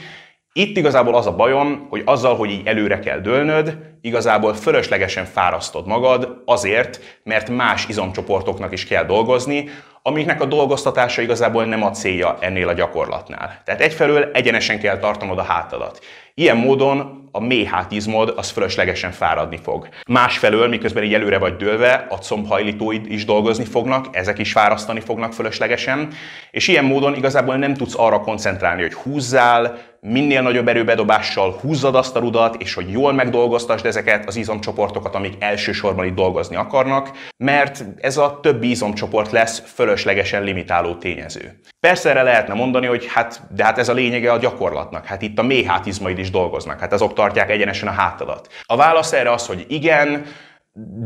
Itt 0.52 0.76
igazából 0.76 1.14
az 1.14 1.26
a 1.26 1.36
bajom, 1.36 1.86
hogy 1.90 2.02
azzal, 2.04 2.36
hogy 2.36 2.50
így 2.50 2.66
előre 2.66 2.98
kell 2.98 3.18
dőlnöd, 3.18 3.78
igazából 4.00 4.54
fölöslegesen 4.54 5.24
fárasztod 5.24 5.86
magad 5.86 6.42
azért, 6.44 7.20
mert 7.22 7.50
más 7.50 7.86
izomcsoportoknak 7.88 8.72
is 8.72 8.86
kell 8.86 9.04
dolgozni, 9.04 9.70
amiknek 10.02 10.40
a 10.40 10.44
dolgoztatása 10.44 11.22
igazából 11.22 11.64
nem 11.64 11.82
a 11.82 11.90
célja 11.90 12.36
ennél 12.40 12.68
a 12.68 12.72
gyakorlatnál. 12.72 13.62
Tehát 13.64 13.80
egyfelől 13.80 14.30
egyenesen 14.32 14.78
kell 14.78 14.98
tartanod 14.98 15.38
a 15.38 15.42
hátadat. 15.42 16.00
Ilyen 16.34 16.56
módon 16.56 17.21
a 17.32 17.40
mély 17.40 17.64
hátizmod 17.64 18.34
az 18.36 18.50
fölöslegesen 18.50 19.10
fáradni 19.10 19.58
fog. 19.62 19.88
Másfelől, 20.08 20.68
miközben 20.68 21.04
így 21.04 21.14
előre 21.14 21.38
vagy 21.38 21.56
dőlve, 21.56 22.06
a 22.08 22.14
combhajlítóid 22.14 23.10
is 23.10 23.24
dolgozni 23.24 23.64
fognak, 23.64 24.06
ezek 24.10 24.38
is 24.38 24.52
fárasztani 24.52 25.00
fognak 25.00 25.32
fölöslegesen, 25.32 26.08
és 26.50 26.68
ilyen 26.68 26.84
módon 26.84 27.14
igazából 27.14 27.56
nem 27.56 27.74
tudsz 27.74 27.98
arra 27.98 28.20
koncentrálni, 28.20 28.82
hogy 28.82 28.94
húzzál, 28.94 29.90
minél 30.06 30.42
nagyobb 30.42 30.68
erőbedobással 30.68 31.58
húzzad 31.60 31.94
azt 31.94 32.16
a 32.16 32.20
rudat, 32.20 32.62
és 32.62 32.74
hogy 32.74 32.90
jól 32.90 33.12
megdolgoztasd 33.12 33.86
ezeket 33.86 34.26
az 34.26 34.36
izomcsoportokat, 34.36 35.14
amik 35.14 35.34
elsősorban 35.38 36.06
itt 36.06 36.14
dolgozni 36.14 36.56
akarnak, 36.56 37.10
mert 37.36 37.84
ez 38.00 38.16
a 38.16 38.38
többi 38.42 38.70
izomcsoport 38.70 39.30
lesz 39.30 39.62
fölöslegesen 39.74 40.42
limitáló 40.42 40.94
tényező. 40.94 41.60
Persze 41.80 42.10
erre 42.10 42.22
lehetne 42.22 42.54
mondani, 42.54 42.86
hogy 42.86 43.06
hát, 43.08 43.40
de 43.54 43.64
hát 43.64 43.78
ez 43.78 43.88
a 43.88 43.92
lényege 43.92 44.32
a 44.32 44.38
gyakorlatnak, 44.38 45.06
hát 45.06 45.22
itt 45.22 45.38
a 45.38 45.42
mély 45.42 45.68
is 46.16 46.30
dolgoznak, 46.30 46.80
hát 46.80 46.92
azok 46.92 47.14
tartják 47.22 47.50
egyenesen 47.50 47.88
a 47.88 47.92
hátadat. 47.92 48.48
A 48.66 48.76
válasz 48.76 49.12
erre 49.12 49.32
az, 49.32 49.46
hogy 49.46 49.64
igen, 49.68 50.26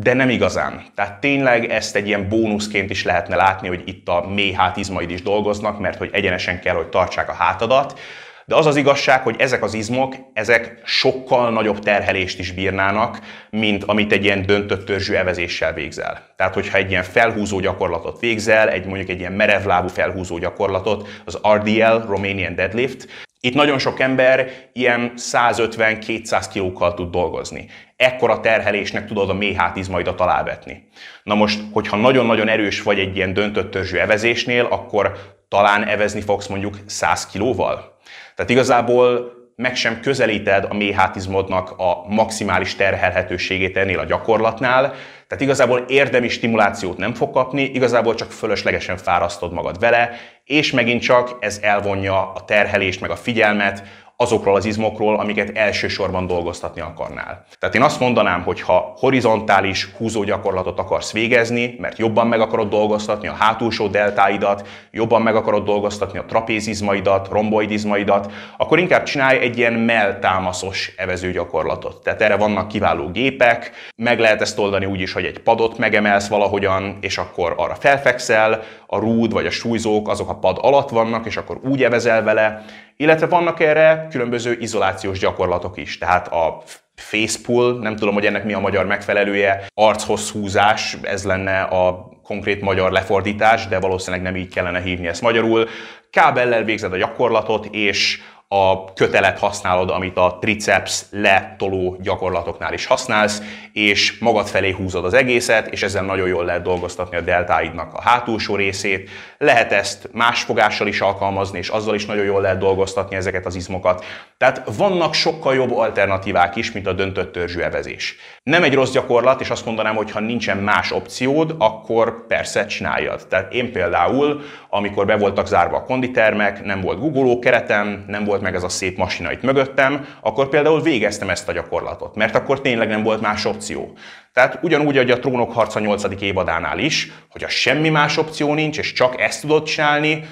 de 0.00 0.14
nem 0.14 0.28
igazán. 0.28 0.82
Tehát 0.94 1.20
tényleg 1.20 1.64
ezt 1.64 1.96
egy 1.96 2.06
ilyen 2.06 2.28
bónuszként 2.28 2.90
is 2.90 3.04
lehetne 3.04 3.36
látni, 3.36 3.68
hogy 3.68 3.82
itt 3.84 4.08
a 4.08 4.26
mély 4.34 4.52
hátizmaid 4.52 5.10
is 5.10 5.22
dolgoznak, 5.22 5.78
mert 5.78 5.98
hogy 5.98 6.10
egyenesen 6.12 6.60
kell, 6.60 6.74
hogy 6.74 6.88
tartsák 6.88 7.28
a 7.28 7.32
hátadat. 7.32 7.98
De 8.44 8.54
az 8.54 8.66
az 8.66 8.76
igazság, 8.76 9.22
hogy 9.22 9.34
ezek 9.38 9.62
az 9.62 9.74
izmok, 9.74 10.14
ezek 10.32 10.80
sokkal 10.84 11.50
nagyobb 11.50 11.78
terhelést 11.78 12.38
is 12.38 12.52
bírnának, 12.52 13.18
mint 13.50 13.84
amit 13.84 14.12
egy 14.12 14.24
ilyen 14.24 14.46
döntött 14.46 14.86
törzsű 14.86 15.14
evezéssel 15.14 15.72
végzel. 15.72 16.34
Tehát, 16.36 16.54
hogyha 16.54 16.78
egy 16.78 16.90
ilyen 16.90 17.02
felhúzó 17.02 17.60
gyakorlatot 17.60 18.20
végzel, 18.20 18.68
egy 18.68 18.86
mondjuk 18.86 19.08
egy 19.08 19.18
ilyen 19.20 19.32
merevlábú 19.32 19.88
felhúzó 19.88 20.38
gyakorlatot, 20.38 21.08
az 21.24 21.38
RDL, 21.54 22.06
Romanian 22.06 22.54
Deadlift, 22.54 23.25
itt 23.40 23.54
nagyon 23.54 23.78
sok 23.78 24.00
ember 24.00 24.50
ilyen 24.72 25.12
150-200 25.16 26.44
kilókkal 26.52 26.94
tud 26.94 27.10
dolgozni. 27.10 27.68
Ekkora 27.96 28.40
terhelésnek 28.40 29.06
tudod 29.06 29.30
a 29.30 29.34
mély 29.34 29.54
hátizmaidat 29.54 30.20
alávetni. 30.20 30.88
Na 31.22 31.34
most, 31.34 31.60
hogyha 31.72 31.96
nagyon-nagyon 31.96 32.48
erős 32.48 32.82
vagy 32.82 32.98
egy 32.98 33.16
ilyen 33.16 33.32
döntött 33.32 33.70
törzsű 33.70 33.96
evezésnél, 33.96 34.64
akkor 34.64 35.34
talán 35.48 35.84
evezni 35.84 36.20
fogsz 36.20 36.46
mondjuk 36.46 36.78
100 36.86 37.26
kilóval? 37.26 37.98
Tehát 38.34 38.50
igazából 38.50 39.34
meg 39.56 39.76
sem 39.76 40.00
közelíted 40.00 40.66
a 40.68 40.74
mély 40.74 40.92
hátizmodnak 40.92 41.70
a 41.70 42.04
maximális 42.08 42.74
terhelhetőségét 42.74 43.76
ennél 43.76 43.98
a 43.98 44.04
gyakorlatnál, 44.04 44.94
tehát 45.28 45.44
igazából 45.44 45.78
érdemi 45.78 46.28
stimulációt 46.28 46.96
nem 46.96 47.14
fog 47.14 47.30
kapni, 47.30 47.62
igazából 47.62 48.14
csak 48.14 48.30
fölöslegesen 48.30 48.96
fárasztod 48.96 49.52
magad 49.52 49.78
vele, 49.78 50.10
és 50.44 50.72
megint 50.72 51.02
csak 51.02 51.36
ez 51.40 51.58
elvonja 51.62 52.32
a 52.32 52.44
terhelést 52.44 53.00
meg 53.00 53.10
a 53.10 53.16
figyelmet 53.16 53.82
azokról 54.16 54.54
az 54.54 54.64
izmokról, 54.64 55.18
amiket 55.18 55.56
elsősorban 55.56 56.26
dolgoztatni 56.26 56.80
akarnál. 56.80 57.44
Tehát 57.58 57.74
én 57.74 57.82
azt 57.82 58.00
mondanám, 58.00 58.42
hogy 58.42 58.60
ha 58.60 58.94
horizontális 58.96 59.88
húzógyakorlatot 59.96 60.78
akarsz 60.78 61.12
végezni, 61.12 61.76
mert 61.80 61.98
jobban 61.98 62.26
meg 62.26 62.40
akarod 62.40 62.68
dolgoztatni 62.68 63.28
a 63.28 63.32
hátulsó 63.32 63.86
deltáidat, 63.86 64.68
jobban 64.90 65.22
meg 65.22 65.36
akarod 65.36 65.64
dolgoztatni 65.64 66.18
a 66.18 66.24
trapézizmaidat, 66.24 67.28
romboidizmaidat, 67.28 68.32
akkor 68.56 68.78
inkább 68.78 69.02
csinálj 69.02 69.38
egy 69.38 69.58
ilyen 69.58 69.72
melltámaszos 69.72 70.92
evezőgyakorlatot. 70.96 72.02
Tehát 72.02 72.22
erre 72.22 72.36
vannak 72.36 72.68
kiváló 72.68 73.10
gépek, 73.10 73.70
meg 73.96 74.18
lehet 74.18 74.40
ezt 74.40 74.58
oldani 74.58 74.86
úgy 74.86 75.00
is, 75.00 75.12
hogy 75.12 75.24
egy 75.24 75.38
padot 75.38 75.78
megemelsz 75.78 76.28
valahogyan, 76.28 76.98
és 77.00 77.18
akkor 77.18 77.54
arra 77.56 77.74
felfekszel, 77.74 78.62
a 78.86 78.98
rúd 78.98 79.32
vagy 79.32 79.46
a 79.46 79.50
súlyzók 79.50 80.08
azok 80.08 80.28
a 80.28 80.38
pad 80.38 80.58
alatt 80.60 80.88
vannak, 80.88 81.26
és 81.26 81.36
akkor 81.36 81.60
úgy 81.62 81.82
evezel 81.82 82.22
vele, 82.22 82.64
illetve 82.96 83.26
vannak 83.26 83.60
erre 83.60 84.06
különböző 84.10 84.56
izolációs 84.60 85.18
gyakorlatok 85.18 85.76
is, 85.76 85.98
tehát 85.98 86.28
a 86.28 86.62
face 86.94 87.38
nem 87.80 87.96
tudom, 87.96 88.14
hogy 88.14 88.26
ennek 88.26 88.44
mi 88.44 88.52
a 88.52 88.60
magyar 88.60 88.86
megfelelője, 88.86 89.66
archoz 89.74 90.30
húzás, 90.30 90.96
ez 91.02 91.24
lenne 91.24 91.60
a 91.60 92.08
konkrét 92.22 92.60
magyar 92.60 92.92
lefordítás, 92.92 93.66
de 93.66 93.78
valószínűleg 93.78 94.24
nem 94.24 94.36
így 94.36 94.54
kellene 94.54 94.80
hívni 94.80 95.06
ezt 95.06 95.22
magyarul. 95.22 95.68
Kábellel 96.10 96.64
végzed 96.64 96.92
a 96.92 96.96
gyakorlatot, 96.96 97.66
és 97.70 98.20
a 98.56 98.92
kötelet 98.94 99.38
használod, 99.38 99.90
amit 99.90 100.16
a 100.16 100.38
triceps 100.40 101.02
letoló 101.10 101.96
gyakorlatoknál 102.00 102.72
is 102.72 102.86
használsz, 102.86 103.42
és 103.72 104.18
magad 104.18 104.46
felé 104.46 104.70
húzod 104.70 105.04
az 105.04 105.14
egészet, 105.14 105.66
és 105.66 105.82
ezzel 105.82 106.04
nagyon 106.04 106.28
jól 106.28 106.44
lehet 106.44 106.62
dolgoztatni 106.62 107.16
a 107.16 107.20
deltáidnak 107.20 107.94
a 107.94 108.02
hátulsó 108.02 108.56
részét. 108.56 109.10
Lehet 109.38 109.72
ezt 109.72 110.08
más 110.12 110.42
fogással 110.42 110.86
is 110.86 111.00
alkalmazni, 111.00 111.58
és 111.58 111.68
azzal 111.68 111.94
is 111.94 112.06
nagyon 112.06 112.24
jól 112.24 112.40
lehet 112.40 112.58
dolgoztatni 112.58 113.16
ezeket 113.16 113.46
az 113.46 113.54
izmokat. 113.54 114.04
Tehát 114.38 114.62
vannak 114.76 115.14
sokkal 115.14 115.54
jobb 115.54 115.72
alternatívák 115.72 116.56
is, 116.56 116.72
mint 116.72 116.86
a 116.86 116.92
döntött 116.92 117.32
törzsű 117.32 117.60
evezés. 117.60 118.16
Nem 118.50 118.62
egy 118.62 118.74
rossz 118.74 118.90
gyakorlat, 118.90 119.40
és 119.40 119.50
azt 119.50 119.64
mondanám, 119.64 119.94
hogy 119.94 120.10
ha 120.10 120.20
nincsen 120.20 120.56
más 120.56 120.92
opciód, 120.92 121.54
akkor 121.58 122.26
persze 122.26 122.66
csináljad. 122.66 123.26
Tehát 123.28 123.52
én 123.52 123.72
például, 123.72 124.40
amikor 124.68 125.06
be 125.06 125.16
voltak 125.16 125.46
zárva 125.46 125.76
a 125.76 125.82
konditermek, 125.82 126.64
nem 126.64 126.80
volt 126.80 126.98
guggoló 127.00 127.38
keretem, 127.38 128.04
nem 128.06 128.24
volt 128.24 128.40
meg 128.40 128.54
ez 128.54 128.62
a 128.62 128.68
szép 128.68 128.96
masina 128.96 129.32
itt 129.32 129.42
mögöttem, 129.42 130.06
akkor 130.20 130.48
például 130.48 130.82
végeztem 130.82 131.30
ezt 131.30 131.48
a 131.48 131.52
gyakorlatot, 131.52 132.16
mert 132.16 132.34
akkor 132.34 132.60
tényleg 132.60 132.88
nem 132.88 133.02
volt 133.02 133.20
más 133.20 133.44
opció. 133.44 133.92
Tehát 134.32 134.58
ugyanúgy, 134.62 134.96
hogy 134.96 135.10
a 135.10 135.18
Trónok 135.18 135.52
harca 135.52 135.80
8. 135.80 136.04
évadánál 136.20 136.78
is, 136.78 137.12
hogy 137.30 137.44
a 137.44 137.48
semmi 137.48 137.88
más 137.88 138.16
opció 138.16 138.54
nincs, 138.54 138.78
és 138.78 138.92
csak 138.92 139.20
ezt 139.20 139.40
tudod 139.40 139.62
csinálni, 139.62 140.24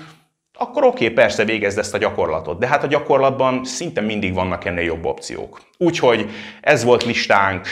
akkor 0.58 0.84
oké, 0.84 1.04
okay, 1.04 1.14
persze 1.16 1.44
végezd 1.44 1.78
ezt 1.78 1.94
a 1.94 1.98
gyakorlatot, 1.98 2.58
de 2.58 2.66
hát 2.66 2.84
a 2.84 2.86
gyakorlatban 2.86 3.64
szinte 3.64 4.00
mindig 4.00 4.34
vannak 4.34 4.64
ennél 4.64 4.84
jobb 4.84 5.04
opciók. 5.04 5.60
Úgyhogy 5.78 6.30
ez 6.60 6.84
volt 6.84 7.04
listánk 7.04 7.66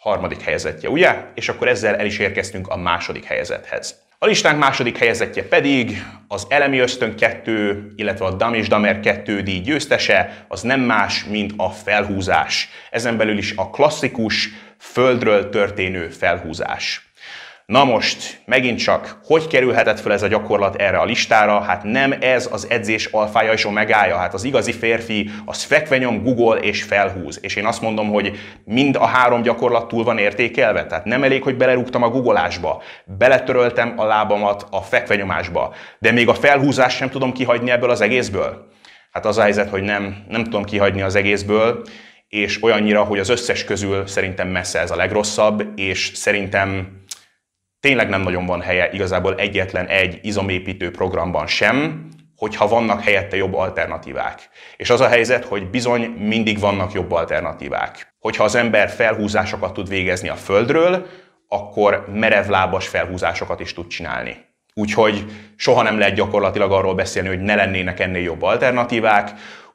harmadik 0.00 0.40
helyezettje, 0.40 0.88
ugye? 0.88 1.16
És 1.34 1.48
akkor 1.48 1.68
ezzel 1.68 1.96
el 1.96 2.06
is 2.06 2.18
érkeztünk 2.18 2.68
a 2.68 2.76
második 2.76 3.24
helyezethez. 3.24 3.98
A 4.18 4.26
listánk 4.26 4.58
második 4.58 4.98
helyezettje 4.98 5.44
pedig 5.44 6.02
az 6.28 6.46
Elemi 6.48 6.78
Ösztön 6.78 7.16
2, 7.16 7.92
illetve 7.96 8.24
a 8.24 8.30
Damis 8.30 8.68
Damer 8.68 9.00
2 9.00 9.42
díj 9.42 9.60
győztese, 9.60 10.44
az 10.48 10.62
nem 10.62 10.80
más, 10.80 11.24
mint 11.24 11.52
a 11.56 11.70
felhúzás. 11.70 12.68
Ezen 12.90 13.16
belül 13.16 13.38
is 13.38 13.52
a 13.56 13.70
klasszikus, 13.70 14.48
földről 14.78 15.48
történő 15.48 16.08
felhúzás. 16.08 17.09
Na 17.70 17.84
most, 17.84 18.40
megint 18.44 18.78
csak, 18.78 19.20
hogy 19.24 19.46
kerülhetett 19.46 20.00
fel 20.00 20.12
ez 20.12 20.22
a 20.22 20.26
gyakorlat 20.26 20.76
erre 20.76 20.98
a 20.98 21.04
listára? 21.04 21.60
Hát 21.60 21.82
nem 21.82 22.14
ez 22.20 22.48
az 22.52 22.66
edzés 22.70 23.06
alfája 23.06 23.52
és 23.52 23.66
omegája. 23.66 24.16
Hát 24.16 24.34
az 24.34 24.44
igazi 24.44 24.72
férfi 24.72 25.30
az 25.44 25.62
fekvenyom, 25.62 26.22
Google 26.22 26.60
és 26.60 26.82
felhúz. 26.82 27.38
És 27.42 27.56
én 27.56 27.66
azt 27.66 27.80
mondom, 27.80 28.08
hogy 28.08 28.32
mind 28.64 28.96
a 28.96 29.04
három 29.06 29.42
gyakorlat 29.42 29.88
túl 29.88 30.04
van 30.04 30.18
értékelve. 30.18 30.86
Tehát 30.86 31.04
nem 31.04 31.22
elég, 31.22 31.42
hogy 31.42 31.56
belerúgtam 31.56 32.02
a 32.02 32.08
googolásba, 32.08 32.82
beletöröltem 33.04 33.94
a 33.96 34.04
lábamat 34.04 34.66
a 34.70 34.82
fekvenyomásba, 34.82 35.74
de 35.98 36.12
még 36.12 36.28
a 36.28 36.34
felhúzást 36.34 36.96
sem 36.96 37.10
tudom 37.10 37.32
kihagyni 37.32 37.70
ebből 37.70 37.90
az 37.90 38.00
egészből. 38.00 38.66
Hát 39.10 39.26
az 39.26 39.38
a 39.38 39.42
helyzet, 39.42 39.68
hogy 39.68 39.82
nem, 39.82 40.16
nem 40.28 40.44
tudom 40.44 40.64
kihagyni 40.64 41.02
az 41.02 41.14
egészből, 41.14 41.82
és 42.28 42.62
olyannyira, 42.62 43.02
hogy 43.02 43.18
az 43.18 43.28
összes 43.28 43.64
közül 43.64 44.06
szerintem 44.06 44.48
messze 44.48 44.80
ez 44.80 44.90
a 44.90 44.96
legrosszabb, 44.96 45.62
és 45.76 46.10
szerintem 46.14 46.98
tényleg 47.80 48.08
nem 48.08 48.22
nagyon 48.22 48.46
van 48.46 48.60
helye 48.60 48.90
igazából 48.92 49.34
egyetlen 49.34 49.86
egy 49.86 50.18
izomépítő 50.22 50.90
programban 50.90 51.46
sem, 51.46 52.06
hogyha 52.36 52.68
vannak 52.68 53.02
helyette 53.02 53.36
jobb 53.36 53.54
alternatívák. 53.54 54.48
És 54.76 54.90
az 54.90 55.00
a 55.00 55.08
helyzet, 55.08 55.44
hogy 55.44 55.70
bizony 55.70 56.02
mindig 56.02 56.58
vannak 56.58 56.92
jobb 56.92 57.12
alternatívák. 57.12 58.14
Hogyha 58.18 58.44
az 58.44 58.54
ember 58.54 58.88
felhúzásokat 58.88 59.72
tud 59.72 59.88
végezni 59.88 60.28
a 60.28 60.34
földről, 60.34 61.06
akkor 61.48 62.04
merevlábas 62.14 62.88
felhúzásokat 62.88 63.60
is 63.60 63.72
tud 63.72 63.86
csinálni. 63.86 64.36
Úgyhogy 64.74 65.24
soha 65.56 65.82
nem 65.82 65.98
lehet 65.98 66.14
gyakorlatilag 66.14 66.72
arról 66.72 66.94
beszélni, 66.94 67.28
hogy 67.28 67.40
ne 67.40 67.54
lennének 67.54 68.00
ennél 68.00 68.22
jobb 68.22 68.42
alternatívák, 68.42 69.30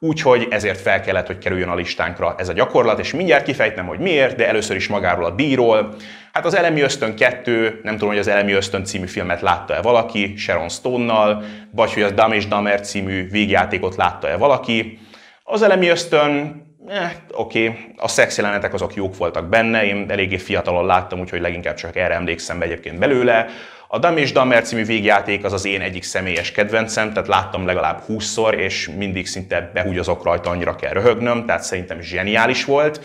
úgyhogy 0.06 0.46
ezért 0.50 0.80
fel 0.80 1.00
kellett, 1.00 1.26
hogy 1.26 1.38
kerüljön 1.38 1.68
a 1.68 1.74
listánkra 1.74 2.34
ez 2.38 2.48
a 2.48 2.52
gyakorlat, 2.52 2.98
és 2.98 3.12
mindjárt 3.12 3.44
kifejtem, 3.44 3.86
hogy 3.86 3.98
miért, 3.98 4.36
de 4.36 4.48
először 4.48 4.76
is 4.76 4.88
magáról 4.88 5.24
a 5.24 5.30
díjról. 5.30 5.94
Hát 6.32 6.44
az 6.44 6.56
Elemi 6.56 6.80
Ösztön 6.80 7.16
2, 7.16 7.80
nem 7.82 7.92
tudom, 7.92 8.08
hogy 8.08 8.18
az 8.18 8.28
Elemi 8.28 8.52
Ösztön 8.52 8.84
című 8.84 9.06
filmet 9.06 9.40
látta-e 9.40 9.82
valaki, 9.82 10.36
Sharon 10.36 10.68
Stone-nal, 10.68 11.44
vagy 11.70 11.92
hogy 11.92 12.02
az 12.02 12.12
Dumb 12.12 12.32
és 12.32 12.48
Dumber 12.48 12.80
című 12.80 13.30
végjátékot 13.30 13.96
látta-e 13.96 14.36
valaki. 14.36 14.98
Az 15.42 15.62
Elemi 15.62 15.88
Ösztön 15.88 16.62
eh, 16.88 17.12
oké, 17.32 17.68
okay. 17.68 17.78
a 17.96 18.08
szexjelenetek 18.08 18.74
azok 18.74 18.94
jók 18.94 19.16
voltak 19.16 19.48
benne, 19.48 19.84
én 19.84 20.06
eléggé 20.08 20.36
fiatalon 20.36 20.86
láttam, 20.86 21.20
úgyhogy 21.20 21.40
leginkább 21.40 21.74
csak 21.74 21.96
erre 21.96 22.14
emlékszem 22.14 22.62
egyébként 22.62 22.98
belőle. 22.98 23.46
A 23.96 23.98
Dumb 23.98 24.18
és 24.18 24.32
Dumber 24.32 24.62
című 24.62 24.84
végjáték 24.84 25.44
az 25.44 25.52
az 25.52 25.64
én 25.64 25.80
egyik 25.80 26.02
személyes 26.02 26.52
kedvencem, 26.52 27.12
tehát 27.12 27.28
láttam 27.28 27.66
legalább 27.66 28.02
20-szor, 28.08 28.52
és 28.52 28.90
mindig 28.96 29.26
szinte 29.26 29.70
behúgyozok 29.74 30.24
rajta, 30.24 30.50
annyira 30.50 30.76
kell 30.76 30.92
röhögnöm, 30.92 31.46
tehát 31.46 31.62
szerintem 31.62 32.00
zseniális 32.00 32.64
volt. 32.64 33.04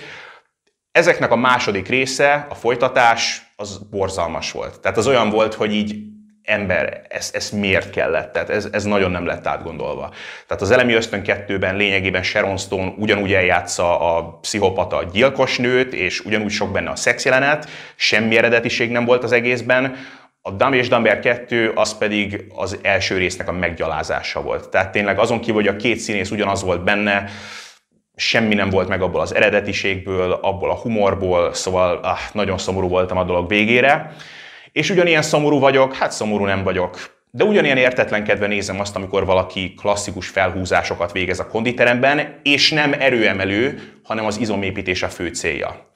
Ezeknek 0.91 1.31
a 1.31 1.35
második 1.35 1.87
része, 1.87 2.47
a 2.49 2.55
folytatás, 2.55 3.51
az 3.55 3.77
borzalmas 3.77 4.51
volt. 4.51 4.79
Tehát 4.79 4.97
az 4.97 5.07
olyan 5.07 5.29
volt, 5.29 5.53
hogy 5.53 5.73
így 5.73 5.95
ember, 6.43 7.01
ez, 7.09 7.29
ez 7.33 7.49
miért 7.49 7.89
kellett? 7.89 8.31
Tehát 8.31 8.49
ez, 8.49 8.67
ez 8.71 8.83
nagyon 8.83 9.11
nem 9.11 9.25
lett 9.25 9.47
átgondolva. 9.47 10.13
Tehát 10.47 10.61
az 10.61 10.71
elemi 10.71 10.93
ösztön 10.93 11.23
kettőben 11.23 11.75
lényegében 11.75 12.23
Sharon 12.23 12.57
Stone 12.57 12.93
ugyanúgy 12.97 13.33
eljátsza 13.33 14.15
a 14.15 14.37
pszichopata 14.41 15.03
gyilkos 15.03 15.57
nőt, 15.57 15.93
és 15.93 16.19
ugyanúgy 16.19 16.51
sok 16.51 16.71
benne 16.71 16.89
a 16.89 16.95
szexjelenet, 16.95 17.69
semmi 17.95 18.37
eredetiség 18.37 18.91
nem 18.91 19.05
volt 19.05 19.23
az 19.23 19.31
egészben. 19.31 19.95
A 20.43 20.51
Dumb 20.51 20.73
és 20.73 20.87
Dumber 20.87 21.19
2 21.19 21.71
az 21.75 21.97
pedig 21.97 22.45
az 22.55 22.79
első 22.81 23.17
résznek 23.17 23.47
a 23.47 23.51
meggyalázása 23.51 24.41
volt. 24.41 24.69
Tehát 24.69 24.91
tényleg 24.91 25.19
azon 25.19 25.39
kívül, 25.39 25.55
hogy 25.55 25.67
a 25.67 25.75
két 25.75 25.97
színész 25.97 26.31
ugyanaz 26.31 26.63
volt 26.63 26.83
benne, 26.83 27.29
semmi 28.15 28.53
nem 28.53 28.69
volt 28.69 28.87
meg 28.87 29.01
abból 29.01 29.21
az 29.21 29.35
eredetiségből, 29.35 30.31
abból 30.31 30.69
a 30.69 30.75
humorból, 30.75 31.53
szóval 31.53 31.97
ah, 31.97 32.19
nagyon 32.33 32.57
szomorú 32.57 32.87
voltam 32.87 33.17
a 33.17 33.23
dolog 33.23 33.47
végére. 33.47 34.15
És 34.71 34.89
ugyanilyen 34.89 35.21
szomorú 35.21 35.59
vagyok, 35.59 35.95
hát 35.95 36.11
szomorú 36.11 36.45
nem 36.45 36.63
vagyok. 36.63 37.19
De 37.31 37.43
ugyanilyen 37.43 37.77
értetlenkedve 37.77 38.47
nézem 38.47 38.79
azt, 38.79 38.95
amikor 38.95 39.25
valaki 39.25 39.73
klasszikus 39.73 40.27
felhúzásokat 40.27 41.11
végez 41.11 41.39
a 41.39 41.47
konditeremben, 41.47 42.39
és 42.43 42.71
nem 42.71 42.93
erőemelő, 42.93 43.81
hanem 44.03 44.25
az 44.25 44.39
izomépítés 44.39 45.03
a 45.03 45.09
fő 45.09 45.27
célja. 45.27 45.91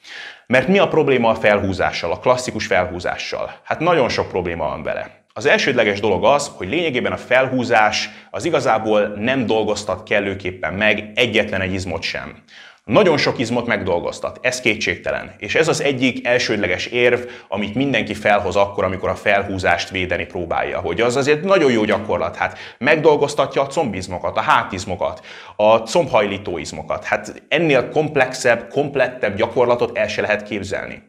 Mert 0.48 0.68
mi 0.68 0.78
a 0.78 0.88
probléma 0.88 1.30
a 1.30 1.36
felhúzással, 1.36 2.12
a 2.12 2.20
klasszikus 2.20 2.66
felhúzással? 2.66 3.60
Hát 3.64 3.80
nagyon 3.80 4.10
sok 4.10 4.28
probléma 4.28 4.68
van 4.68 4.84
vele. 4.84 5.24
Az 5.34 5.46
elsődleges 5.46 6.00
dolog 6.00 6.26
az, 6.26 6.52
hogy 6.56 6.70
lényegében 6.70 7.12
a 7.12 7.18
felhúzás 7.18 8.10
az 8.32 8.46
igazából 8.46 9.08
nem 9.08 9.46
dolgoztat 9.46 10.04
kellőképpen 10.04 10.74
meg 10.74 11.12
egyetlen 11.16 11.62
egy 11.62 11.74
izmot 11.74 12.02
sem. 12.02 12.44
Nagyon 12.92 13.18
sok 13.18 13.40
izmot 13.40 13.66
megdolgoztat, 13.66 14.40
ez 14.42 14.62
kétségtelen. 14.62 15.36
És 15.38 15.56
ez 15.56 15.68
az 15.68 15.82
egyik 15.82 16.28
elsődleges 16.28 16.86
érv, 16.86 17.20
amit 17.48 17.76
mindenki 17.76 18.14
felhoz 18.14 18.56
akkor, 18.56 18.84
amikor 18.84 19.10
a 19.10 19.16
felhúzást 19.16 19.90
védeni 19.90 20.26
próbálja. 20.26 20.80
Hogy 20.80 21.02
az 21.02 21.16
azért 21.16 21.44
nagyon 21.44 21.72
jó 21.72 21.84
gyakorlat. 21.84 22.36
Hát 22.36 22.58
megdolgoztatja 22.78 23.62
a 23.62 23.68
combizmokat, 23.68 24.38
a 24.38 24.42
hátizmokat, 24.42 25.26
a 25.56 25.78
combhajlító 25.78 26.58
izmokat. 26.58 27.04
Hát 27.04 27.44
ennél 27.48 27.90
komplexebb, 27.90 28.68
komplettebb 28.70 29.36
gyakorlatot 29.36 29.98
el 29.98 30.08
se 30.08 30.22
lehet 30.22 30.44
képzelni. 30.44 31.04